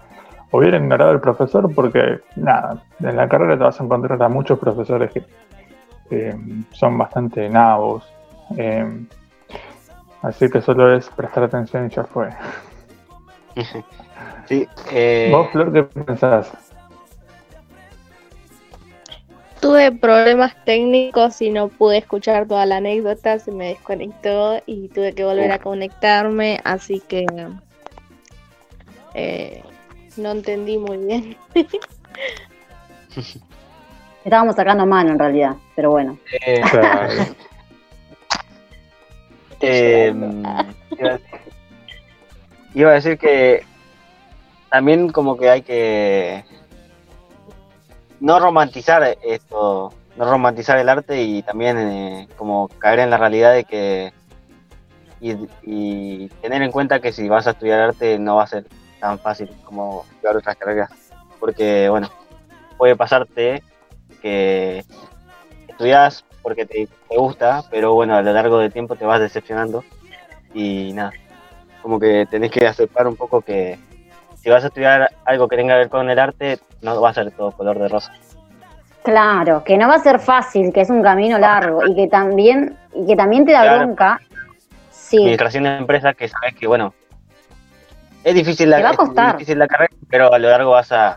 Hubiera 0.52 0.78
ignorado 0.78 1.12
al 1.12 1.20
profesor 1.20 1.74
porque, 1.74 2.20
nada, 2.36 2.84
en 3.00 3.16
la 3.16 3.28
carrera 3.28 3.58
te 3.58 3.64
vas 3.64 3.80
a 3.80 3.84
encontrar 3.84 4.22
a 4.22 4.30
muchos 4.30 4.58
profesores 4.60 5.12
que 5.12 5.24
eh, 6.10 6.36
son 6.72 6.98
bastante 6.98 7.50
nabos. 7.50 8.04
eh, 8.58 9.06
así 10.22 10.50
que 10.50 10.62
solo 10.62 10.96
es 10.96 11.10
prestar 11.10 11.44
atención 11.44 11.88
y 11.88 11.90
ya 11.90 12.04
fue. 12.04 12.30
Sí, 14.48 14.68
eh, 14.92 15.30
¿Vos, 15.32 15.50
Flor, 15.52 15.74
qué 15.74 15.84
pensás? 15.84 16.52
Tuve 19.60 19.92
problemas 19.92 20.56
técnicos 20.64 21.42
y 21.42 21.50
no 21.50 21.70
pude 21.70 21.98
escuchar 21.98 22.48
toda 22.48 22.68
la 22.68 22.78
anécdota, 22.78 23.40
se 23.40 23.52
me 23.52 23.70
desconectó 23.70 24.62
y 24.68 24.90
tuve 24.90 25.14
que 25.14 25.24
volver 25.24 25.52
a 25.52 25.58
conectarme, 25.58 26.62
así 26.64 27.00
que 27.00 27.26
eh, 29.16 29.64
no 30.18 30.32
entendí 30.32 30.78
muy 30.78 30.98
bien. 30.98 31.38
estábamos 34.26 34.56
sacando 34.56 34.86
mano 34.88 35.12
en 35.12 35.20
realidad, 35.20 35.56
pero 35.76 35.92
bueno. 35.92 36.18
eh, 36.46 36.62
Claro. 36.70 37.14
eh, 39.62 40.14
iba, 40.14 41.10
a 41.10 41.14
decir, 41.14 41.30
iba 42.74 42.90
a 42.90 42.94
decir 42.94 43.18
que 43.18 43.64
también 44.70 45.12
como 45.12 45.38
que 45.38 45.50
hay 45.50 45.62
que 45.62 46.44
no 48.20 48.40
romantizar 48.40 49.18
esto, 49.24 49.94
no 50.18 50.30
romantizar 50.30 50.80
el 50.80 50.90
arte 50.90 51.22
y 51.22 51.44
también 51.44 51.78
eh, 51.78 52.28
como 52.36 52.68
caer 52.80 53.00
en 53.00 53.12
la 53.12 53.18
realidad 53.18 53.54
de 53.54 53.64
que 53.64 54.12
y, 55.22 55.36
y 55.64 56.28
tener 56.42 56.62
en 56.64 56.72
cuenta 56.72 57.00
que 57.00 57.14
si 57.14 57.30
vas 57.30 57.46
a 57.48 57.52
estudiar 57.52 57.80
arte 57.80 58.18
no 58.20 58.38
va 58.38 58.44
a 58.44 58.48
ser 58.48 58.66
tan 59.00 59.20
fácil 59.20 59.50
como 59.64 60.04
estudiar 60.12 60.38
otras 60.38 60.58
carreras, 60.58 60.90
porque 61.40 61.90
bueno, 61.90 62.10
puede 62.78 62.96
pasarte 62.96 63.62
que 64.26 64.84
estudias 65.68 66.26
porque 66.42 66.66
te, 66.66 66.88
te 67.10 67.18
gusta, 67.18 67.62
pero 67.70 67.94
bueno, 67.94 68.16
a 68.16 68.24
lo 68.24 68.34
largo 68.34 68.58
del 68.58 68.74
tiempo 68.74 68.96
te 68.96 69.06
vas 69.06 69.20
decepcionando 69.20 69.84
y 70.52 70.94
nada, 70.94 71.12
como 71.84 72.00
que 72.00 72.26
tenés 72.28 72.50
que 72.50 72.66
aceptar 72.66 73.06
un 73.06 73.16
poco 73.16 73.42
que 73.42 73.78
si 74.42 74.50
vas 74.50 74.64
a 74.64 74.68
estudiar 74.68 75.12
algo 75.26 75.48
que 75.48 75.58
tenga 75.58 75.76
que 75.76 75.80
ver 75.80 75.90
con 75.90 76.10
el 76.10 76.18
arte, 76.18 76.58
no 76.82 77.00
va 77.00 77.10
a 77.12 77.14
ser 77.14 77.30
todo 77.32 77.52
color 77.52 77.78
de 77.78 77.88
rosa. 77.88 78.12
Claro, 79.04 79.64
que 79.64 79.78
no 79.78 79.88
va 79.88 79.96
a 79.96 80.00
ser 80.00 80.18
fácil, 80.20 80.74
que 80.74 80.82
es 80.82 80.90
un 80.90 81.04
camino 81.04 81.38
largo 81.38 81.86
y 81.86 81.94
que 81.96 82.08
también, 82.08 82.76
y 82.96 83.06
que 83.06 83.16
también 83.16 83.46
te 83.46 83.52
da 83.52 83.62
Claro. 83.62 83.78
bronca. 83.86 84.20
Sí, 84.90 85.18
Administración 85.18 85.64
de 85.66 85.78
empresas 85.78 86.16
que 86.16 86.28
sabes 86.28 86.56
que, 86.56 86.66
bueno, 86.66 86.96
es 88.24 88.34
difícil 88.34 88.72
la, 88.72 88.78
Te 88.78 88.84
va 88.84 88.90
a 88.90 88.92
es 88.94 88.98
costar. 88.98 89.34
difícil 89.34 89.60
la 89.60 89.68
carrera, 89.68 89.94
pero 90.10 90.34
a 90.34 90.40
lo 90.40 90.50
largo 90.50 90.72
vas 90.72 90.92
a, 90.92 91.16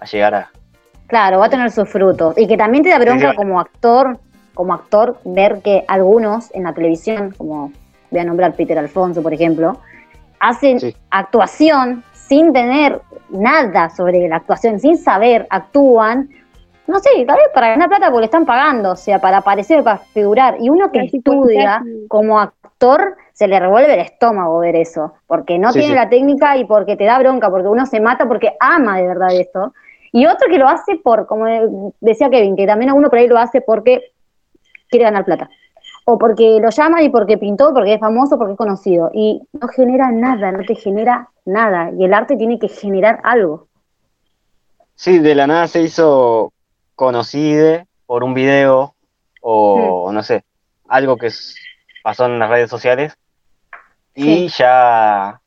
a 0.00 0.04
llegar 0.06 0.34
a, 0.34 0.50
Claro, 1.08 1.38
va 1.40 1.46
a 1.46 1.50
tener 1.50 1.70
sus 1.70 1.88
frutos. 1.88 2.38
Y 2.38 2.46
que 2.46 2.56
también 2.56 2.84
te 2.84 2.90
da 2.90 2.98
bronca 2.98 3.34
como 3.34 3.58
actor, 3.58 4.18
como 4.54 4.74
actor, 4.74 5.18
ver 5.24 5.60
que 5.62 5.84
algunos 5.88 6.54
en 6.54 6.64
la 6.64 6.72
televisión, 6.72 7.34
como 7.36 7.72
voy 8.10 8.20
a 8.20 8.24
nombrar 8.24 8.52
Peter 8.54 8.78
Alfonso, 8.78 9.22
por 9.22 9.32
ejemplo, 9.34 9.78
hacen 10.38 10.78
Sí. 10.80 10.94
actuación 11.10 12.04
sin 12.12 12.52
tener 12.52 13.00
nada 13.30 13.90
sobre 13.90 14.28
la 14.28 14.36
actuación, 14.36 14.78
sin 14.80 14.98
saber, 14.98 15.46
actúan, 15.50 16.28
no 16.86 16.98
sé, 17.00 17.10
tal 17.26 17.36
vez 17.36 17.46
para 17.54 17.68
ganar 17.70 17.88
plata 17.88 18.06
porque 18.06 18.20
le 18.20 18.24
están 18.26 18.46
pagando, 18.46 18.92
o 18.92 18.96
sea, 18.96 19.18
para 19.18 19.38
aparecer, 19.38 19.82
para 19.82 19.98
figurar. 19.98 20.56
Y 20.60 20.68
uno 20.70 20.90
que 20.92 21.00
estudia 21.00 21.82
como 22.08 22.38
actor, 22.38 23.16
se 23.32 23.48
le 23.48 23.58
revuelve 23.60 23.94
el 23.94 24.00
estómago 24.00 24.58
ver 24.58 24.76
eso, 24.76 25.14
porque 25.26 25.58
no 25.58 25.72
Sí, 25.72 25.78
tiene 25.80 25.94
sí. 25.94 25.98
la 25.98 26.08
técnica 26.08 26.56
y 26.56 26.64
porque 26.64 26.96
te 26.96 27.04
da 27.04 27.18
bronca, 27.18 27.50
porque 27.50 27.68
uno 27.68 27.86
se 27.86 28.00
mata 28.00 28.26
porque 28.26 28.54
ama 28.60 28.98
de 28.98 29.06
verdad 29.06 29.32
esto. 29.32 29.72
Y 30.12 30.26
otro 30.26 30.48
que 30.48 30.58
lo 30.58 30.68
hace 30.68 30.96
por, 30.96 31.26
como 31.26 31.46
decía 32.00 32.30
Kevin, 32.30 32.56
que 32.56 32.66
también 32.66 32.90
a 32.90 32.94
uno 32.94 33.08
por 33.08 33.18
ahí 33.18 33.28
lo 33.28 33.38
hace 33.38 33.60
porque 33.60 34.12
quiere 34.88 35.04
ganar 35.04 35.24
plata. 35.24 35.50
O 36.04 36.18
porque 36.18 36.58
lo 36.60 36.70
llaman 36.70 37.02
y 37.02 37.10
porque 37.10 37.36
pintó, 37.36 37.74
porque 37.74 37.94
es 37.94 38.00
famoso, 38.00 38.38
porque 38.38 38.52
es 38.52 38.58
conocido. 38.58 39.10
Y 39.12 39.42
no 39.52 39.68
genera 39.68 40.10
nada, 40.10 40.52
no 40.52 40.64
te 40.64 40.74
genera 40.74 41.28
nada. 41.44 41.90
Y 41.98 42.04
el 42.04 42.14
arte 42.14 42.36
tiene 42.36 42.58
que 42.58 42.68
generar 42.68 43.20
algo. 43.24 43.68
Sí, 44.94 45.18
de 45.18 45.34
la 45.34 45.46
nada 45.46 45.68
se 45.68 45.82
hizo 45.82 46.52
conocida 46.94 47.84
por 48.06 48.24
un 48.24 48.34
video 48.34 48.94
o 49.40 50.10
no 50.12 50.22
sé, 50.22 50.44
algo 50.88 51.16
que 51.16 51.30
pasó 52.02 52.26
en 52.26 52.38
las 52.38 52.50
redes 52.50 52.70
sociales 52.70 53.16
y 54.14 54.48
ya 54.48 55.40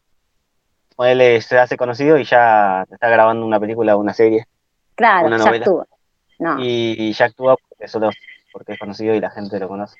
ponele, 0.95 1.41
se 1.41 1.57
hace 1.57 1.75
conocido 1.75 2.17
y 2.17 2.23
ya 2.23 2.85
está 2.89 3.09
grabando 3.09 3.45
una 3.45 3.59
película 3.59 3.95
o 3.95 3.99
una 3.99 4.13
serie 4.13 4.45
Claro, 5.01 5.27
Una 5.27 5.37
ya 5.37 5.45
novela. 5.45 5.65
actúa. 5.65 5.85
No, 6.39 6.59
y, 6.59 6.95
y 6.97 7.13
ya 7.13 7.25
actúa 7.25 7.55
porque 7.67 7.87
solo 7.87 8.09
porque 8.53 8.73
es 8.73 8.79
conocido 8.79 9.15
y 9.15 9.19
la 9.19 9.29
gente 9.31 9.59
lo 9.59 9.67
conoce. 9.67 9.97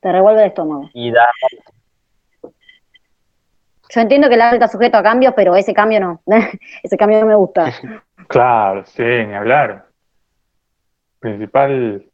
te 0.00 0.12
revuelve 0.12 0.42
el 0.42 0.48
estómago. 0.48 0.90
Y 0.92 1.10
da, 1.10 1.26
Yo 3.90 4.00
entiendo 4.00 4.28
que 4.28 4.34
el 4.34 4.40
arte 4.42 4.56
está 4.56 4.68
sujeto 4.68 4.98
a 4.98 5.02
cambios, 5.02 5.32
pero 5.36 5.54
ese 5.56 5.72
cambio 5.72 6.00
no. 6.00 6.20
ese 6.82 6.96
cambio 6.96 7.20
no 7.20 7.26
me 7.26 7.34
gusta. 7.36 7.72
Claro, 8.28 8.84
sí, 8.86 9.02
ni 9.02 9.34
hablar. 9.34 9.86
Principal 11.20 12.04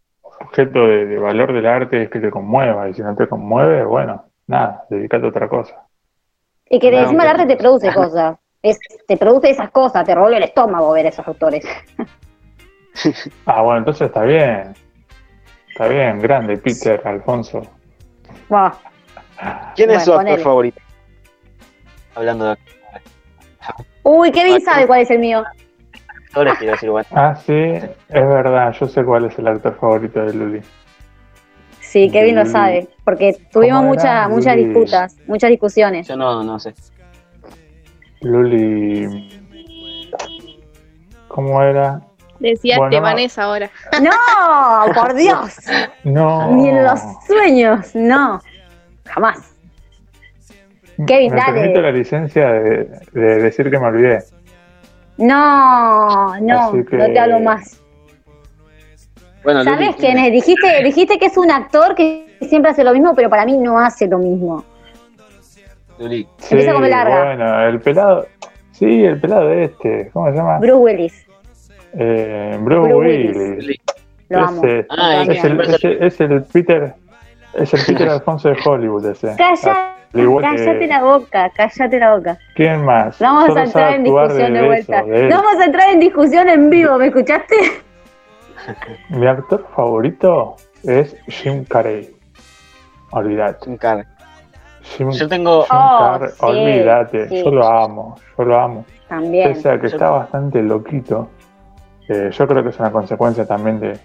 objeto 0.41 0.87
de, 0.87 1.07
de 1.07 1.19
valor 1.19 1.53
del 1.53 1.67
arte 1.67 2.03
es 2.05 2.11
que 2.11 2.19
te 2.21 2.31
conmueva, 2.31 2.89
y 2.89 2.95
si 2.95 3.03
no 3.03 3.15
te 3.15 3.29
conmueve, 3.29 3.85
bueno, 3.85 4.25
nada, 4.47 4.85
dedícate 4.91 5.27
a 5.27 5.29
otra 5.29 5.49
cosa. 5.49 5.87
Y 6.69 6.79
que 6.81 6.89
encima 6.89 7.23
el 7.25 7.29
arte 7.29 7.47
te 7.47 7.57
produce 7.57 7.93
cosas. 7.95 8.39
Es, 8.63 8.79
te 9.07 9.17
produce 9.17 9.51
esas 9.51 9.71
cosas, 9.71 10.05
te 10.05 10.15
revuelve 10.15 10.37
el 10.39 10.43
estómago 10.45 10.93
ver 10.93 11.07
esos 11.07 11.27
autores. 11.29 11.65
Ah, 13.47 13.63
bueno, 13.63 13.79
entonces 13.79 14.07
está 14.09 14.23
bien. 14.23 14.75
Está 15.69 15.89
bien, 15.89 16.21
grande, 16.21 16.57
Peter, 16.59 17.01
Alfonso. 17.07 17.63
¿quién 19.75 19.91
es 19.91 20.05
su 20.05 20.13
actor 20.13 20.41
favorito? 20.41 20.81
Hablando 22.15 22.45
de 22.47 22.59
Uy, 24.03 24.33
Kevin 24.33 24.55
Actor. 24.55 24.73
sabe 24.75 24.87
cuál 24.87 25.01
es 25.01 25.11
el 25.11 25.19
mío. 25.21 25.45
actores, 26.27 26.55
quiero 26.59 26.73
decir, 26.73 26.91
bueno, 26.91 27.09
Ah, 27.13 27.35
sí, 27.35 27.55
es 27.55 27.93
verdad, 28.09 28.73
yo 28.73 28.89
sé 28.89 29.05
cuál 29.05 29.27
es 29.27 29.39
el 29.39 29.47
actor 29.47 29.77
favorito 29.79 30.21
de 30.21 30.35
Luli. 30.35 30.61
Sí, 31.81 32.11
Kevin 32.11 32.37
lo 32.37 32.47
sabe, 32.47 32.89
porque 33.05 33.37
tuvimos 33.53 33.83
muchas 33.83 34.29
muchas 34.29 34.57
disputas, 34.57 35.17
muchas 35.27 35.51
discusiones. 35.51 36.07
yo 36.07 36.17
no, 36.17 36.43
no 36.43 36.59
sé. 36.59 36.75
Luli. 38.21 39.29
¿Cómo 41.29 41.63
era? 41.63 42.01
Decía 42.41 42.79
Bueno, 42.79 42.91
Estebanés 42.97 43.39
ahora. 43.39 43.71
No, 44.03 44.93
por 44.95 45.15
Dios, 45.15 45.57
No. 46.05 46.51
ni 46.57 46.69
en 46.71 46.83
los 46.85 46.99
sueños, 47.27 47.95
no, 47.95 48.41
jamás. 49.07 49.39
Kevin, 51.07 51.33
Me 51.33 51.41
dale. 51.41 51.53
permito 51.61 51.81
la 51.81 51.93
licencia 51.93 52.51
de, 52.53 52.85
de 53.13 53.43
decir 53.43 53.71
que 53.71 53.79
me 53.79 53.87
olvidé. 53.87 54.23
No, 55.19 56.35
no, 56.41 56.73
que- 56.73 56.97
no 56.97 57.05
te 57.07 57.19
hablo 57.19 57.41
más. 57.41 57.81
Bueno, 59.43 59.65
¿Sabes 59.65 59.97
quién 59.97 60.19
es? 60.19 60.33
Dijiste, 60.33 60.83
dijiste 60.83 61.19
que 61.19 61.27
es 61.27 61.37
un 61.39 61.51
actor 61.51 61.95
que 61.95 62.37
siempre 62.49 62.71
hace 62.73 62.85
lo 62.85 62.93
mismo, 62.93 63.15
pero 63.15 63.31
para 63.31 63.47
mí 63.47 63.57
no 63.57 63.79
hace 63.79 64.07
lo 64.07 64.19
mismo. 64.19 64.65
Luli, 65.99 66.27
Sí, 66.39 66.55
Empieza 66.55 66.73
con 66.73 66.83
B 66.83 66.89
larga. 66.89 67.25
bueno, 67.25 67.63
el 67.69 67.81
pelado. 67.81 68.27
Sí, 68.73 69.05
el 69.05 69.21
pelado 69.21 69.49
de 69.49 69.65
este. 69.65 70.11
¿Cómo 70.13 70.31
se 70.31 70.37
llama? 70.37 70.59
Bruce 70.59 70.75
Willis, 70.75 71.27
Eh, 71.93 72.59
Bruce, 72.61 72.93
Bruce 72.93 72.95
Willis. 72.95 73.37
Willis. 73.37 73.81
Lo 74.29 74.39
amo. 74.41 74.65
Ese- 74.65 74.87
Ah, 74.91 75.25
Lo 75.27 75.33
es, 75.33 75.45
el, 75.45 75.53
amo. 75.53 75.63
es, 75.63 75.85
el, 75.85 76.03
es 76.05 76.21
el 76.21 76.43
Peter. 76.45 76.95
Es 77.55 77.75
el 77.75 77.81
Peter 77.87 78.09
Alfonso 78.11 78.49
de 78.49 78.57
Hollywood 78.65 79.07
ese. 79.07 79.35
Calla, 79.37 79.95
Al 80.15 80.21
igual 80.21 80.45
que- 80.57 80.65
cállate 80.65 80.87
la 80.87 81.03
boca, 81.03 81.51
cállate 81.57 81.99
la 81.99 82.15
boca. 82.17 82.39
¿Quién 82.55 82.85
más? 82.85 83.19
Vamos 83.19 83.47
Solo 83.47 83.61
a 83.61 83.65
entrar 83.65 83.95
en 83.95 84.05
discusión 84.05 84.53
de, 84.53 84.61
de 84.61 84.67
vuelta. 84.67 84.99
eso, 85.01 85.07
de. 85.09 85.29
No 85.29 85.43
vamos 85.43 85.61
a 85.61 85.65
entrar 85.65 85.91
en 85.91 86.01
discusión 86.01 86.49
en 86.49 86.71
vivo, 86.71 86.97
¿me 86.99 87.07
escuchaste? 87.07 87.57
Mi 89.11 89.27
actor 89.27 89.67
favorito 89.75 90.57
es 90.85 91.17
Jim 91.29 91.65
Carrey. 91.65 92.15
Olvídate. 93.13 93.65
Jim 93.65 93.77
Carrey. 93.77 94.05
Jim, 94.83 95.11
Yo 95.11 95.29
tengo, 95.29 95.63
Jim 95.65 95.77
Oh, 95.79 95.99
Carrey, 96.13 96.31
sí, 96.31 96.37
olvídate. 96.41 97.29
sí. 97.29 97.43
Yo 97.45 97.51
lo 97.51 97.67
amo, 97.67 98.17
yo 98.39 98.45
lo 98.45 98.61
amo. 98.61 98.85
También. 99.09 99.53
Pese 99.53 99.71
a 99.71 99.81
que 99.81 99.89
Yo- 99.89 99.97
está 99.97 100.11
bastante 100.11 100.63
loquito, 100.63 101.29
eh, 102.11 102.31
yo 102.33 102.47
creo 102.49 102.63
que 102.63 102.71
es 102.71 102.79
una 102.79 102.91
consecuencia 102.91 103.47
también 103.47 103.79
de, 103.81 103.99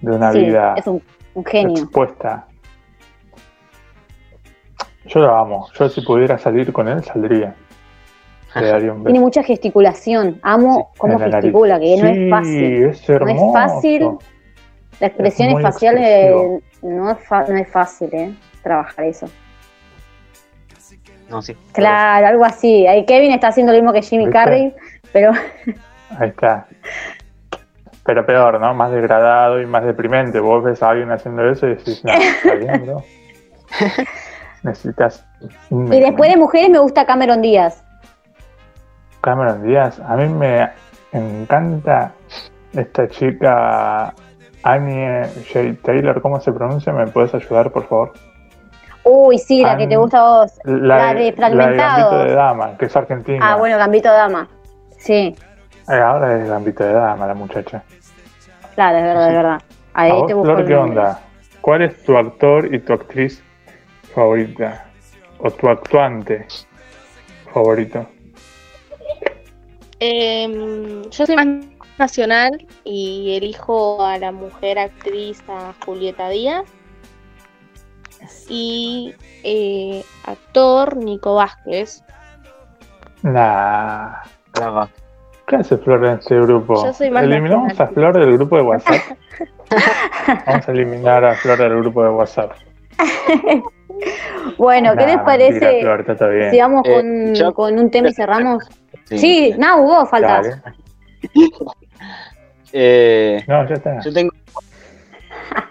de 0.00 0.10
una 0.16 0.32
Sí, 0.32 0.40
vida 0.40 0.74
es 0.76 0.86
un, 0.86 1.02
un 1.34 1.44
genio. 1.44 1.82
expuesta. 1.84 2.46
Yo 5.04 5.20
lo 5.20 5.36
amo. 5.36 5.68
Yo 5.78 5.88
si 5.88 6.00
pudiera 6.02 6.38
salir 6.38 6.72
con 6.72 6.88
él, 6.88 7.02
saldría. 7.04 7.54
Le 8.54 8.66
daría 8.68 8.92
un 8.92 9.02
Tiene 9.04 9.18
beso. 9.18 9.24
mucha 9.24 9.42
gesticulación. 9.42 10.38
Amo 10.42 10.90
cómo 10.98 11.18
nariz. 11.18 11.34
gesticula, 11.36 11.78
que 11.78 11.96
no 11.96 12.06
Sí, 12.06 12.10
es 12.24 12.30
fácil. 12.30 12.84
es 12.84 13.08
No 13.08 13.28
es 13.28 13.52
fácil. 13.52 14.02
Las 15.00 15.10
expresiones 15.10 15.54
muy 15.54 15.62
faciales 15.62 16.02
expresivo. 16.04 16.60
no, 16.82 17.10
es 17.12 17.18
fa- 17.26 17.44
no 17.48 17.56
es 17.56 17.68
fácil, 17.70 18.08
¿eh? 18.14 18.34
Trabajar 18.62 19.04
eso. 19.06 19.26
no, 21.30 21.40
sí. 21.40 21.56
Claro, 21.72 22.26
algo 22.26 22.44
así. 22.44 22.86
Ahí 22.86 23.06
Kevin 23.06 23.32
está 23.32 23.48
haciendo 23.48 23.72
lo 23.72 23.78
mismo 23.78 23.92
que 23.92 24.02
Jimmy 24.02 24.24
¿Viste? 24.26 24.32
Carrey, 24.38 24.74
pero 25.12 25.30
Ahí 26.18 26.28
está. 26.28 26.66
Pero 28.04 28.26
peor, 28.26 28.60
¿no? 28.60 28.74
Más 28.74 28.90
degradado 28.90 29.60
y 29.60 29.66
más 29.66 29.84
deprimente. 29.84 30.40
Vos 30.40 30.64
ves 30.64 30.82
a 30.82 30.90
alguien 30.90 31.10
haciendo 31.12 31.48
eso 31.48 31.66
y 31.66 31.76
decís, 31.76 32.02
no, 32.04 32.12
está 32.12 32.54
bien, 32.54 32.86
bro. 32.86 33.04
Necesitas 34.62 35.26
un 35.70 35.92
y 35.92 36.00
después 36.00 36.30
de 36.30 36.36
mujeres 36.36 36.68
me 36.68 36.78
gusta 36.78 37.06
Cameron 37.06 37.40
Díaz. 37.40 37.82
Cameron 39.22 39.62
Díaz. 39.62 40.00
A 40.00 40.16
mí 40.16 40.28
me 40.28 40.70
encanta 41.12 42.12
esta 42.72 43.08
chica 43.08 44.12
Annie 44.62 45.24
J. 45.52 45.76
Taylor. 45.82 46.20
¿Cómo 46.20 46.40
se 46.40 46.52
pronuncia? 46.52 46.92
¿Me 46.92 47.06
puedes 47.06 47.34
ayudar, 47.34 47.70
por 47.70 47.86
favor? 47.86 48.12
Uy, 49.04 49.38
sí, 49.38 49.62
la 49.62 49.76
que 49.76 49.86
te 49.86 49.96
gusta 49.96 50.18
a 50.18 50.22
vos. 50.22 50.60
La 50.64 50.96
de 50.96 51.00
La 51.00 51.14
de 51.14 51.32
Fragmentados. 51.32 52.10
Gambito 52.12 52.24
de 52.24 52.34
Dama, 52.34 52.76
que 52.76 52.84
es 52.84 52.96
argentina. 52.96 53.52
Ah, 53.52 53.56
bueno, 53.56 53.78
Gambito 53.78 54.12
Dama. 54.12 54.48
Sí, 54.98 55.34
ahora 55.88 56.38
es 56.38 56.48
Gambito 56.48 56.84
de 56.84 56.92
Dama, 56.92 57.26
la 57.26 57.34
muchacha. 57.34 57.82
claro, 58.74 58.98
es 58.98 59.04
verdad, 59.04 59.28
es 59.28 59.34
verdad. 59.34 59.62
Ahí 59.94 60.10
¿A 60.10 60.14
vos, 60.14 60.26
te 60.26 60.34
busco 60.34 60.46
Flor, 60.46 60.60
el 60.60 60.66
qué 60.66 60.76
onda? 60.76 61.20
¿Cuál 61.60 61.82
es 61.82 62.02
tu 62.04 62.16
actor 62.16 62.74
y 62.74 62.78
tu 62.78 62.92
actriz 62.92 63.42
favorita? 64.14 64.86
¿O 65.38 65.50
tu 65.50 65.68
actuante 65.68 66.46
favorito? 67.52 68.06
Em, 69.98 71.02
yo 71.10 71.26
soy 71.26 71.36
más 71.36 71.46
nacional 71.98 72.66
y 72.84 73.36
elijo 73.36 74.02
a 74.04 74.18
la 74.18 74.32
mujer 74.32 74.78
actriz, 74.78 75.42
a 75.48 75.74
Julieta 75.84 76.28
Díaz. 76.30 76.64
Y 78.48 79.14
eh, 79.44 80.04
actor, 80.26 80.96
Nico 80.96 81.34
Vázquez. 81.34 82.02
Nah. 83.22 84.22
Claro. 84.52 84.88
¿Qué 85.50 85.56
hace 85.56 85.76
Flor 85.78 86.04
en 86.06 86.12
este 86.12 86.36
grupo? 86.40 86.86
Yo 86.86 86.92
soy 86.92 87.10
más 87.10 87.24
¿Eliminamos 87.24 87.80
a 87.80 87.88
Flor 87.88 88.16
del 88.16 88.34
grupo 88.34 88.56
de 88.56 88.62
WhatsApp? 88.62 89.00
Vamos 90.46 90.68
a 90.68 90.70
eliminar 90.70 91.24
a 91.24 91.34
Flor 91.34 91.58
del 91.58 91.76
grupo 91.76 92.04
de 92.04 92.10
WhatsApp. 92.10 92.52
Bueno, 94.56 94.96
¿qué 94.96 95.04
les 95.04 95.18
parece 95.18 95.60
mentira, 95.60 95.80
Flor, 95.96 96.10
está 96.10 96.28
bien. 96.28 96.50
si 96.52 96.58
vamos 96.60 96.82
Eh, 96.86 96.94
con, 96.94 97.34
yo- 97.34 97.52
con 97.52 97.78
un 97.78 97.90
tema 97.90 98.08
y 98.08 98.14
cerramos? 98.14 98.64
Sí. 99.04 99.18
Sí, 99.18 99.54
no, 99.58 99.82
vos 99.82 100.08
faltas. 100.08 100.58
Eh, 102.72 103.44
No, 103.46 103.68
ya 103.68 103.74
está. 103.74 104.00
yo 104.00 104.12
tengo 104.12 104.30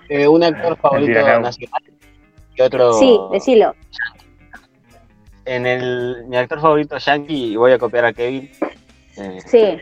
eh, 0.09 0.27
un 0.27 0.43
actor 0.43 0.77
favorito 0.81 1.11
Mentira, 1.13 1.39
nacional 1.39 1.83
y 2.55 2.61
otro. 2.61 2.93
Sí, 2.93 3.19
decilo. 3.31 3.73
En 5.45 5.65
el, 5.65 6.25
mi 6.27 6.37
actor 6.37 6.59
favorito 6.61 6.97
yankee, 6.97 7.53
y 7.53 7.55
voy 7.55 7.71
a 7.71 7.79
copiar 7.79 8.05
a 8.05 8.13
Kevin, 8.13 8.51
eh, 9.19 9.41
Sí, 9.45 9.77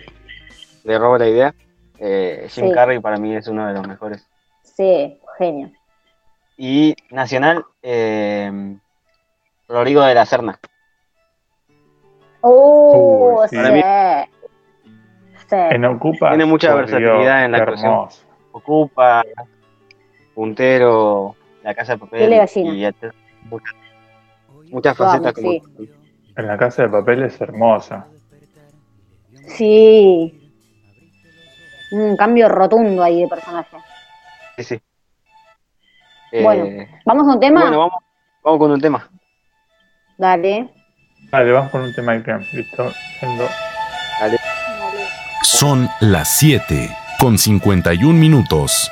le 0.83 0.97
robo 0.99 1.17
la 1.17 1.27
idea. 1.27 1.55
Eh, 1.99 2.47
Jim 2.49 2.67
Sí. 2.67 2.71
Carrey 2.73 2.99
para 2.99 3.17
mí 3.17 3.35
es 3.35 3.47
uno 3.47 3.67
de 3.67 3.73
los 3.73 3.87
mejores. 3.87 4.27
Sí, 4.63 5.19
genio. 5.37 5.71
Y 6.57 6.95
nacional, 7.11 7.65
eh, 7.81 8.77
Rodrigo 9.67 10.01
de 10.03 10.13
la 10.15 10.25
Serna. 10.25 10.59
Uh, 12.41 13.39
Uy, 13.41 13.47
sí. 13.49 13.55
sí. 13.55 13.61
Para 13.61 13.73
mí- 13.73 14.31
Sí. 15.49 15.55
En 15.55 15.85
Ocupa. 15.85 16.29
Tiene 16.29 16.45
mucha 16.45 16.75
versatilidad 16.75 17.45
en 17.45 17.51
la 17.53 17.57
actuación. 17.59 18.07
Ocupa, 18.51 19.23
Puntero, 20.35 21.35
La 21.63 21.73
Casa 21.73 21.93
de 21.93 21.99
Papel. 21.99 22.33
Y 22.55 22.91
muchas, 23.43 23.75
muchas 24.69 24.97
facetas 24.97 25.33
como 25.33 25.51
sí. 25.51 25.61
En 26.35 26.47
la 26.47 26.57
casa 26.57 26.83
de 26.83 26.89
papel 26.89 27.23
es 27.23 27.39
hermosa. 27.41 28.05
Sí. 29.47 30.51
Un 31.91 32.17
cambio 32.17 32.49
rotundo 32.49 33.01
ahí 33.03 33.21
de 33.21 33.27
personaje. 33.27 33.77
Sí, 34.57 34.63
sí. 34.63 34.81
Bueno, 36.43 36.65
Eh, 36.65 36.89
¿Vamos 37.05 37.27
a 37.27 37.33
un 37.35 37.39
tema? 37.39 37.61
bueno, 37.61 37.79
vamos, 37.79 38.03
vamos 38.43 38.59
con 38.59 38.71
un 38.71 38.81
tema. 38.81 39.09
Dale. 40.17 40.69
Vale, 41.31 41.51
vamos 41.51 41.71
con 41.71 41.81
un 41.81 41.93
tema 41.93 42.13
de. 42.13 42.39
Listo. 42.53 42.91
Yendo. 43.21 43.47
Son 45.43 45.87
las 46.01 46.27
7 46.37 46.89
con 47.19 47.37
51 47.37 48.13
minutos. 48.19 48.91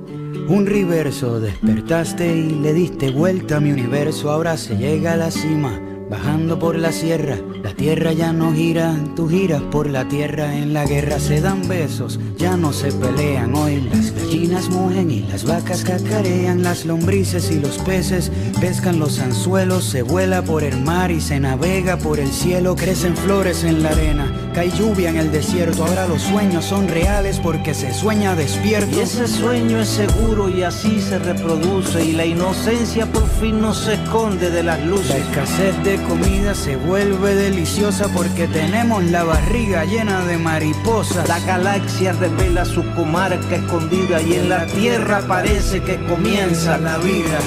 un 0.47 0.65
reverso. 0.65 1.39
Despertaste 1.39 2.35
y 2.35 2.49
le 2.49 2.73
diste 2.73 3.11
vuelta 3.11 3.57
a 3.57 3.59
mi 3.59 3.71
universo. 3.71 4.31
Ahora 4.31 4.57
se 4.57 4.77
llega 4.77 5.13
a 5.13 5.17
la 5.17 5.31
cima, 5.31 5.79
bajando 6.09 6.59
por 6.59 6.77
la 6.77 6.91
sierra. 6.91 7.37
La 7.63 7.73
tierra 7.75 8.11
ya 8.11 8.33
no 8.33 8.53
gira, 8.53 8.95
tú 9.15 9.29
giras 9.29 9.61
por 9.71 9.89
la 9.89 10.07
tierra. 10.07 10.55
En 10.55 10.73
la 10.73 10.85
guerra 10.85 11.19
se 11.19 11.41
dan 11.41 11.67
besos, 11.67 12.19
ya 12.37 12.57
no 12.57 12.73
se 12.73 12.91
pelean. 12.91 13.53
Hoy 13.55 13.81
las 13.81 14.11
gallinas 14.13 14.69
mugen 14.69 15.11
y 15.11 15.19
las 15.21 15.45
vacas 15.45 15.83
cacarean. 15.83 16.63
Las 16.63 16.85
lombrices 16.85 17.51
y 17.51 17.59
los 17.59 17.77
peces 17.79 18.31
pescan 18.59 18.99
los 18.99 19.19
anzuelos. 19.19 19.83
Se 19.83 20.01
vuela 20.01 20.41
por 20.41 20.63
el 20.63 20.81
mar 20.81 21.11
y 21.11 21.21
se 21.21 21.39
navega 21.39 21.97
por 21.97 22.19
el 22.19 22.31
cielo. 22.31 22.75
Crecen 22.75 23.15
flores 23.15 23.63
en 23.63 23.83
la 23.83 23.89
arena, 23.89 24.40
cae 24.53 24.71
lluvia 24.71 25.09
en 25.09 25.17
el 25.17 25.31
desierto. 25.31 25.85
Ahora 25.85 26.07
los 26.07 26.21
sueños 26.21 26.65
son 26.65 26.87
reales 26.87 27.39
porque 27.39 27.73
se 27.73 27.93
sueña 27.93 28.35
despierto. 28.35 28.95
Y 28.97 29.01
ese 29.01 29.27
sueño 29.27 29.79
es 29.79 29.89
seguro 29.89 30.49
y 30.49 30.63
así 30.63 31.01
se 31.01 31.19
reproduce 31.19 32.03
y 32.03 32.13
la 32.13 32.25
inocencia 32.25 33.05
por 33.05 33.27
fin 33.39 33.61
no 33.61 33.73
se 33.73 33.93
esconde 33.93 34.49
de 34.49 34.63
las 34.63 34.79
La 34.79 34.85
luces. 34.85 35.15
escasez 35.15 35.83
de 35.83 35.97
comida 36.03 36.55
se 36.55 36.75
vuelve 36.75 37.35
deliciosa 37.35 38.07
porque 38.13 38.47
tenemos 38.47 39.03
la 39.05 39.23
barriga 39.23 39.85
llena 39.85 40.25
de 40.25 40.37
mariposas. 40.37 41.27
La 41.27 41.39
galaxia 41.39 42.13
revela 42.13 42.65
su 42.65 42.83
comarca 42.93 43.55
escondida 43.55 44.21
y 44.21 44.33
en 44.33 44.49
la 44.49 44.65
tierra 44.67 45.21
parece 45.27 45.81
que 45.81 46.03
comienza 46.05 46.77
la 46.77 46.97
vida. 46.97 47.39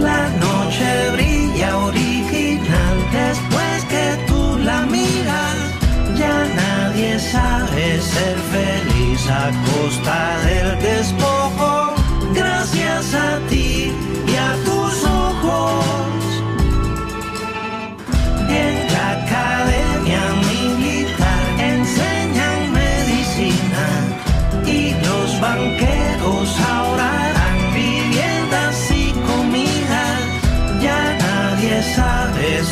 La 0.00 0.28
noche 0.28 1.10
brilla 1.12 1.76
original 1.78 2.96
después 3.12 3.84
que 3.88 4.24
tú 4.26 4.58
la 4.58 4.82
miras. 4.86 5.56
Ya 6.16 6.44
nadie 6.54 7.18
sabe 7.18 8.00
ser 8.00 8.36
feliz 8.54 9.20
a 9.30 9.50
costa 9.66 10.38
del 10.44 10.78
despojo. 10.80 11.55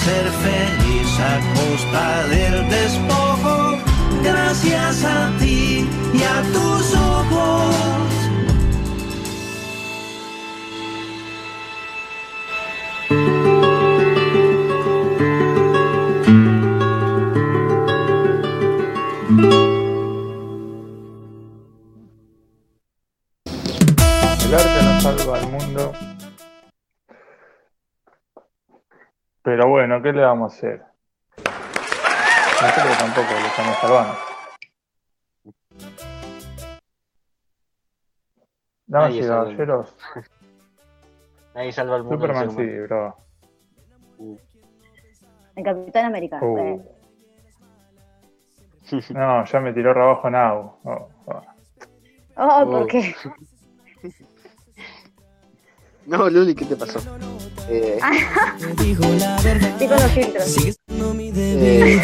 Ser 0.03 0.27
feliz 0.47 1.11
a 1.21 1.35
costa 1.55 2.27
del 2.29 2.69
despojo. 2.69 3.79
Gracias 4.23 5.05
a 5.05 5.31
ti 5.39 5.87
y 6.13 6.23
a 6.23 6.43
tus 6.53 6.95
ojos. 6.95 8.14
Pero 29.45 29.69
bueno, 29.69 30.01
¿qué 30.01 30.11
le 30.13 30.23
vamos 30.23 30.53
a 30.53 30.57
hacer? 30.57 30.83
Nosotros 31.37 32.99
tampoco 32.99 33.29
lo 33.31 33.47
estamos 33.47 33.77
salvando. 33.77 34.15
Damas 38.87 39.11
Nadie 39.11 39.25
y 39.25 39.29
caballeros, 39.29 39.97
Nadie 41.55 41.73
salva 41.73 41.97
al 41.97 42.05
mundo. 42.05 42.17
Superman 42.17 42.51
sí, 42.57 42.79
bro. 42.81 43.17
El 45.57 45.65
Capitán 45.65 46.07
América. 46.07 46.39
Uh. 46.43 46.59
Eh, 46.59 46.81
No, 49.11 49.45
ya 49.45 49.61
me 49.61 49.73
tiró 49.75 49.93
rebajo 49.93 50.31
Nau. 50.31 50.79
Oh, 50.85 51.09
oh. 51.27 51.43
Oh, 52.37 52.63
Oh. 52.63 52.71
¿por 52.71 52.87
qué? 52.87 53.15
No, 56.07 56.29
Luli, 56.29 56.55
¿qué 56.55 56.67
te 56.67 56.77
pasó? 56.77 57.01
Eh, 57.69 57.99
con 58.99 59.19
los 59.89 60.13
filtros. 60.13 60.57
eh, 61.71 62.01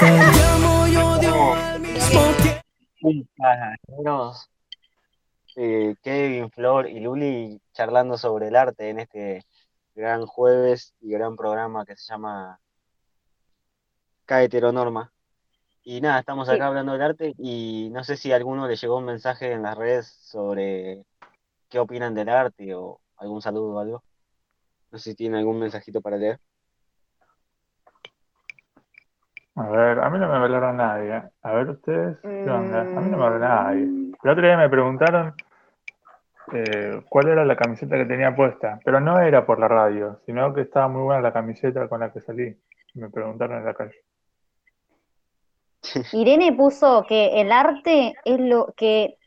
eh, 5.57 5.95
Kevin, 6.03 6.51
Flor 6.51 6.89
y 6.89 7.01
Luli 7.01 7.61
charlando 7.73 8.17
sobre 8.17 8.49
el 8.49 8.57
arte 8.57 8.89
en 8.89 9.01
este 9.01 9.45
gran 9.95 10.25
jueves 10.25 10.95
y 11.01 11.11
gran 11.11 11.37
programa 11.37 11.85
que 11.85 11.97
se 11.97 12.13
llama 12.13 12.59
K 14.25 14.43
Heteronorma. 14.43 15.13
Y 15.83 16.01
nada, 16.01 16.21
estamos 16.21 16.49
acá 16.49 16.69
hablando 16.69 16.93
del 16.93 17.03
arte 17.03 17.35
y 17.37 17.91
no 17.93 18.05
sé 18.05 18.17
si 18.17 18.33
a 18.33 18.37
alguno 18.37 18.67
le 18.67 18.77
llegó 18.77 18.97
un 18.99 19.05
mensaje 19.05 19.53
en 19.53 19.63
las 19.63 19.77
redes 19.77 20.07
sobre 20.23 21.05
qué 21.69 21.79
opinan 21.79 22.15
del 22.15 22.29
arte 22.29 22.75
o 22.75 23.01
algún 23.21 23.41
saludo 23.41 23.75
o 23.75 23.79
algo. 23.79 24.03
No 24.91 24.99
sé 24.99 25.11
si 25.11 25.17
tienen 25.17 25.39
algún 25.39 25.61
mensajito 25.61 26.01
para 26.01 26.17
leer. 26.17 26.41
A 29.57 29.69
ver, 29.69 30.01
a 30.01 30.11
mí 30.11 30.19
no 30.19 30.29
me 30.29 30.37
hablaron 30.37 30.77
nadie. 30.77 31.23
A 31.43 31.53
ver 31.53 31.69
ustedes, 31.71 32.19
¿qué 32.23 32.51
onda? 32.51 32.81
A 32.81 33.01
mí 33.01 33.11
no 33.11 33.19
me 33.19 33.25
habló 33.25 33.39
nadie. 33.39 33.83
El 34.23 34.31
otro 34.31 34.43
día 34.43 34.57
me 34.57 34.69
preguntaron 34.69 35.35
eh, 36.53 37.03
cuál 37.09 37.29
era 37.29 37.45
la 37.45 37.57
camiseta 37.57 37.97
que 37.97 38.07
tenía 38.07 38.35
puesta, 38.35 38.81
pero 38.85 39.01
no 39.01 39.21
era 39.21 39.45
por 39.45 39.61
la 39.61 39.69
radio, 39.69 40.21
sino 40.25 40.53
que 40.55 40.63
estaba 40.63 40.89
muy 40.89 41.03
buena 41.03 41.21
la 41.21 41.33
camiseta 41.33 41.89
con 41.89 42.01
la 42.01 42.13
que 42.13 42.21
salí. 42.21 42.57
Me 42.95 43.11
preguntaron 43.11 43.59
en 43.59 43.65
la 43.65 43.75
calle. 43.75 43.97
Irene 46.13 46.53
puso 46.53 47.05
que 47.09 47.41
el 47.41 47.53
arte 47.53 48.15
es 48.25 48.41
lo 48.41 48.73
que 48.77 49.19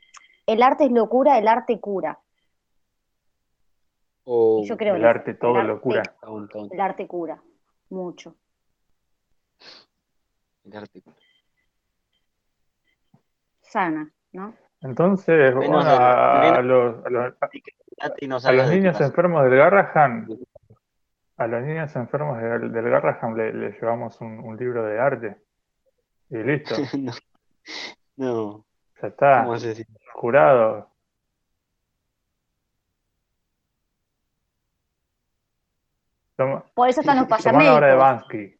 el 0.46 0.62
arte 0.62 0.86
es 0.86 0.92
locura, 0.92 1.38
el 1.38 1.48
arte 1.48 1.80
cura. 1.80 2.20
O 4.26 4.64
Yo 4.66 4.78
creo 4.78 4.96
el 4.96 5.06
arte 5.06 5.34
todo 5.34 5.60
El 5.60 5.68
lo 5.68 5.82
cura. 5.82 6.04
El 6.72 6.80
arte 6.80 7.08
cura, 7.08 7.42
mucho. 7.90 8.36
El 10.66 10.76
arte. 10.78 11.04
Sana, 13.62 14.10
¿no? 14.32 14.54
Entonces, 14.82 15.54
bueno, 15.56 15.80
a, 15.80 16.62
los, 16.62 17.06
a 17.06 17.10
los- 17.10 17.34
a 18.46 18.52
los 18.52 18.70
niños 18.70 19.00
enfermos 19.00 19.44
del 19.44 19.56
Garrahan, 19.58 20.28
a 21.38 21.48
los 21.48 21.64
niños 21.64 21.96
enfermos 21.96 22.38
del, 22.42 22.72
del 22.72 22.90
Garrahan 22.90 23.36
le, 23.36 23.54
le 23.54 23.72
llevamos 23.72 24.20
un, 24.22 24.40
un 24.40 24.58
libro 24.58 24.84
de 24.86 25.00
arte. 25.00 25.38
Y 26.30 26.38
listo, 26.38 26.76
no. 26.98 27.12
No. 28.16 28.66
ya 29.02 29.08
está, 29.08 29.40
¿Cómo 29.42 29.54
haces 29.54 29.80
así? 29.80 29.86
jurado. 30.14 30.90
Toma, 36.36 36.64
Por 36.74 36.90
eso 36.90 37.02
están 37.02 37.18
los 37.18 37.26
de 37.28 37.30
payamédicos. 37.30 37.98
Bansky. 37.98 38.56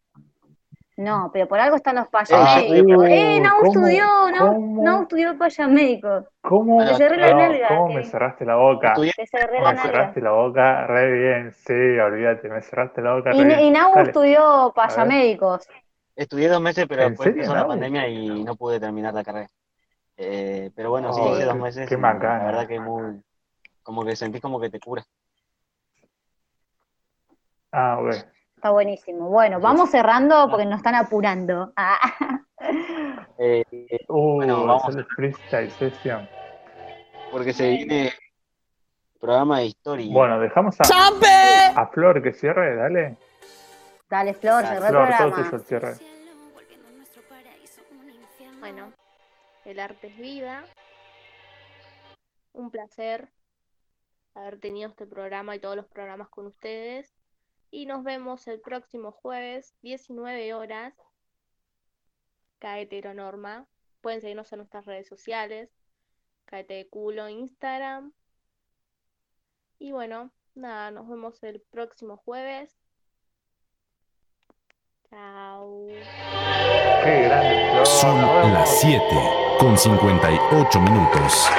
No, 0.96 1.32
pero 1.34 1.48
por 1.48 1.60
algo 1.60 1.76
están 1.76 1.96
los 1.96 2.06
Ah, 2.06 2.12
payamédicos. 2.12 2.98
uh, 2.98 3.04
eh, 3.06 3.40
no 3.42 3.50
¿cómo- 3.58 3.66
estudió, 3.66 4.06
no, 4.84 5.02
estudió 5.02 5.38
payamédico. 5.40 6.28
¿Cómo, 6.42 6.86
Te 6.86 6.94
cerré 6.96 7.18
la 7.18 7.32
no, 7.32 7.38
nalga, 7.38 7.68
¿cómo 7.70 7.88
que- 7.88 7.94
me 7.96 8.04
cerraste 8.04 8.46
la 8.46 8.56
boca? 8.58 8.94
Te 8.94 9.26
cerré 9.26 9.60
la 9.60 9.72
Me 9.74 9.78
cerraste 9.80 10.22
la 10.22 10.32
boca 10.32 10.86
re 10.86 11.12
bien, 11.12 11.52
sí, 11.52 11.74
olvídate, 11.74 12.48
me 12.48 12.62
cerraste 12.62 13.02
la 13.02 13.16
boca 13.16 13.32
re 13.32 13.38
Y, 13.38 13.44
bien. 13.46 13.60
y 13.62 13.72
Nau 13.72 13.92
Dale. 13.96 14.10
estudió 14.10 14.72
payamédicos. 14.76 15.68
Estudié 16.16 16.48
dos 16.48 16.62
meses, 16.62 16.86
pero 16.88 17.02
¿En 17.02 17.10
después 17.10 17.26
serio, 17.30 17.42
empezó 17.44 17.56
la 17.60 17.68
pandemia 17.68 18.08
y 18.08 18.44
no 18.44 18.56
pude 18.56 18.80
terminar 18.80 19.16
la 19.16 19.24
carrera. 19.24 19.48
Eh, 20.16 20.70
pero 20.76 20.92
bueno, 20.92 21.12
sí, 21.12 21.22
Oh, 21.24 21.34
hice 21.34 21.46
dos 21.46 21.56
qué- 21.56 21.60
meses. 21.60 21.90
qué. 21.90 21.98
La 21.98 22.14
verdad 22.14 22.68
que 22.68 22.80
muy. 22.80 23.20
Como 23.82 24.06
que 24.06 24.16
sentís 24.16 24.42
como 24.42 24.60
que 24.60 24.70
te 24.70 24.80
cura. 24.80 25.04
Ah, 27.74 27.98
ok. 28.00 28.14
Está 28.56 28.70
buenísimo. 28.70 29.28
Bueno, 29.30 29.60
vamos 29.60 29.90
cerrando 29.90 30.48
porque 30.50 30.66
nos 30.66 30.78
están 30.78 30.96
apurando. 30.96 31.74
Ah. 31.76 31.98
Eh, 33.38 33.64
Uh, 34.08 34.36
Bueno, 34.36 34.66
vamos. 34.66 34.84
hacer 34.86 35.00
el 35.00 35.06
freestyle 35.08 35.72
session. 35.72 36.30
porque 37.32 37.52
se 37.52 37.68
viene 37.70 38.14
programa 39.20 39.60
de 39.60 39.66
historia. 39.66 40.08
Bueno, 40.14 40.40
dejamos 40.40 40.78
a, 40.80 40.84
a 41.76 41.88
Flor 41.88 42.22
que 42.22 42.32
cierre, 42.32 42.76
dale. 42.78 43.18
Dale, 44.10 44.34
Flor, 44.36 44.64
cerrá 44.64 44.88
el 44.88 44.94
todo 44.94 45.02
programa. 45.08 45.36
tuyo 45.36 45.56
el 45.58 45.62
cierre. 45.64 45.94
Bueno, 48.60 48.94
el 49.66 49.80
arte 49.80 50.08
es 50.08 50.18
vida. 50.18 50.64
Un 52.54 52.70
placer 52.70 53.28
haber 54.36 54.60
tenido 54.60 54.90
este 54.90 55.06
programa 55.08 55.56
y 55.56 55.60
todos 55.60 55.76
los 55.76 55.88
programas 55.88 56.30
con 56.30 56.46
ustedes. 56.46 57.12
Y 57.74 57.88
nos 57.88 58.04
vemos 58.04 58.46
el 58.48 58.62
próximo 58.62 59.12
jueves, 59.12 59.74
19 59.82 60.54
horas. 60.54 60.94
Caete 62.60 63.00
Heteronorma. 63.00 63.66
Pueden 64.00 64.22
seguirnos 64.22 64.54
en 64.54 64.58
nuestras 64.60 64.86
redes 64.86 65.08
sociales. 65.08 65.72
Caete 66.46 66.76
de 66.76 66.88
culo 66.88 67.26
en 67.26 67.40
Instagram. 67.40 68.14
Y 69.80 69.92
bueno, 69.92 70.32
nada, 70.54 70.92
nos 70.92 71.10
vemos 71.10 71.42
el 71.42 71.62
próximo 71.72 72.18
jueves. 72.18 72.78
Chao. 75.10 75.88
Son 77.86 78.22
las 78.54 78.82
7 78.82 79.04
con 79.60 79.76
58 79.76 80.80
minutos. 80.80 81.50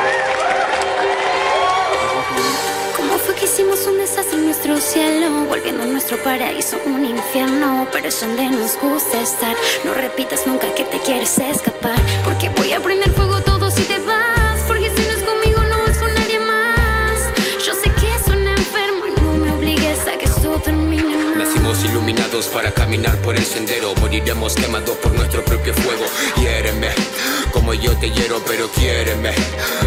Cielo? 4.85 5.47
Volviendo 5.49 5.85
nuestro 5.87 6.23
paraíso 6.23 6.79
un 6.85 7.05
infierno. 7.05 7.89
Pero 7.93 8.09
es 8.09 8.21
donde 8.21 8.45
nos 8.51 8.79
gusta 8.79 9.21
estar. 9.21 9.57
No 9.85 9.95
repitas 9.95 10.47
nunca 10.47 10.73
que 10.75 10.85
te 10.85 10.99
quieres 10.99 11.39
escapar. 11.39 11.99
Porque 12.25 12.51
voy 12.51 12.73
a 12.73 12.81
prender 12.81 13.11
fuego 13.13 13.41
todo 13.41 13.71
si 13.71 13.83
te 13.83 13.99
vas. 14.01 14.61
Porque 14.69 14.91
si 14.95 15.03
no 15.03 15.13
es 15.13 15.23
conmigo, 15.23 15.61
no 15.63 15.91
es 15.91 15.99
con 15.99 16.13
nadie 16.15 16.39
más. 16.39 17.19
Yo 17.65 17.73
sé 17.75 17.91
que 17.91 18.25
suena 18.25 18.51
enfermo 18.53 19.07
y 19.07 19.21
no 19.21 19.33
me 19.33 19.51
obligues 19.53 20.01
a 20.07 20.19
que 20.19 20.27
esto 20.27 20.61
termine 20.63 21.17
más. 21.17 21.37
Nacimos 21.37 21.85
iluminados 21.85 22.47
para 22.49 22.71
caminar 22.71 23.17
por 23.19 23.37
el 23.37 23.45
sendero. 23.45 23.95
Moriremos 23.97 24.55
quemados 24.55 24.97
por 24.99 25.15
nuestro 25.15 25.45
propio 25.45 25.73
fuego. 25.75 26.05
Hiéreme, 26.37 26.91
como 27.55 27.73
yo 27.73 27.97
te 27.97 28.11
hiero, 28.11 28.43
pero 28.47 28.69
quiéreme, 28.69 29.31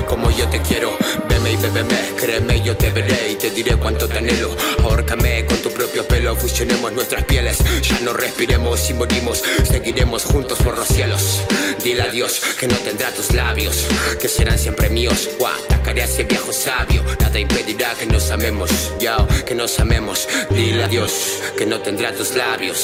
como 0.08 0.32
yo 0.32 0.48
te 0.48 0.62
quiero. 0.62 0.98
Veme 1.28 1.52
y 1.52 1.58
bébeme, 1.58 2.14
créeme, 2.18 2.62
yo 2.62 2.76
te 2.78 2.90
veré 2.90 3.32
y 3.32 3.36
te 3.36 3.52
diré 3.52 3.76
cuánto 3.76 4.08
te 4.08 4.18
anhelo. 4.18 4.56
Ahórcame 4.84 5.46
con 5.46 5.58
tu 5.58 5.70
propio 5.72 6.08
pelo, 6.08 6.36
fusionemos 6.36 6.94
nuestras 6.94 7.26
pieles. 7.26 7.58
Ya 7.82 8.00
no 8.00 8.14
respiremos 8.14 8.90
y 8.90 8.94
morimos, 8.94 9.44
seguiremos 9.70 10.24
juntos 10.24 10.58
por 10.60 10.78
los 10.78 10.88
cielos. 10.88 11.42
Dile 11.84 12.04
a 12.04 12.10
Dios 12.10 12.42
que 12.60 12.68
no 12.68 12.76
tendrá 12.78 13.12
tus 13.12 13.34
labios, 13.34 13.86
que 14.20 14.28
serán 14.28 14.58
siempre 14.58 14.90
míos. 14.90 15.30
Guau, 15.38 15.54
atacaré 15.66 16.02
a 16.02 16.06
ese 16.06 16.24
viejo 16.24 16.54
sabio, 16.54 17.04
nada 17.20 17.38
impedirá 17.38 17.94
que 17.96 18.06
nos 18.06 18.32
amemos. 18.32 18.72
Ya, 19.00 19.18
que 19.46 19.56
nos 19.56 19.80
amemos. 19.80 20.28
Dile 20.50 20.86
a 20.86 20.88
Dios 20.88 21.42
que 21.58 21.66
no 21.66 21.80
tendrá 21.80 22.14
tus 22.14 22.34
labios, 22.36 22.76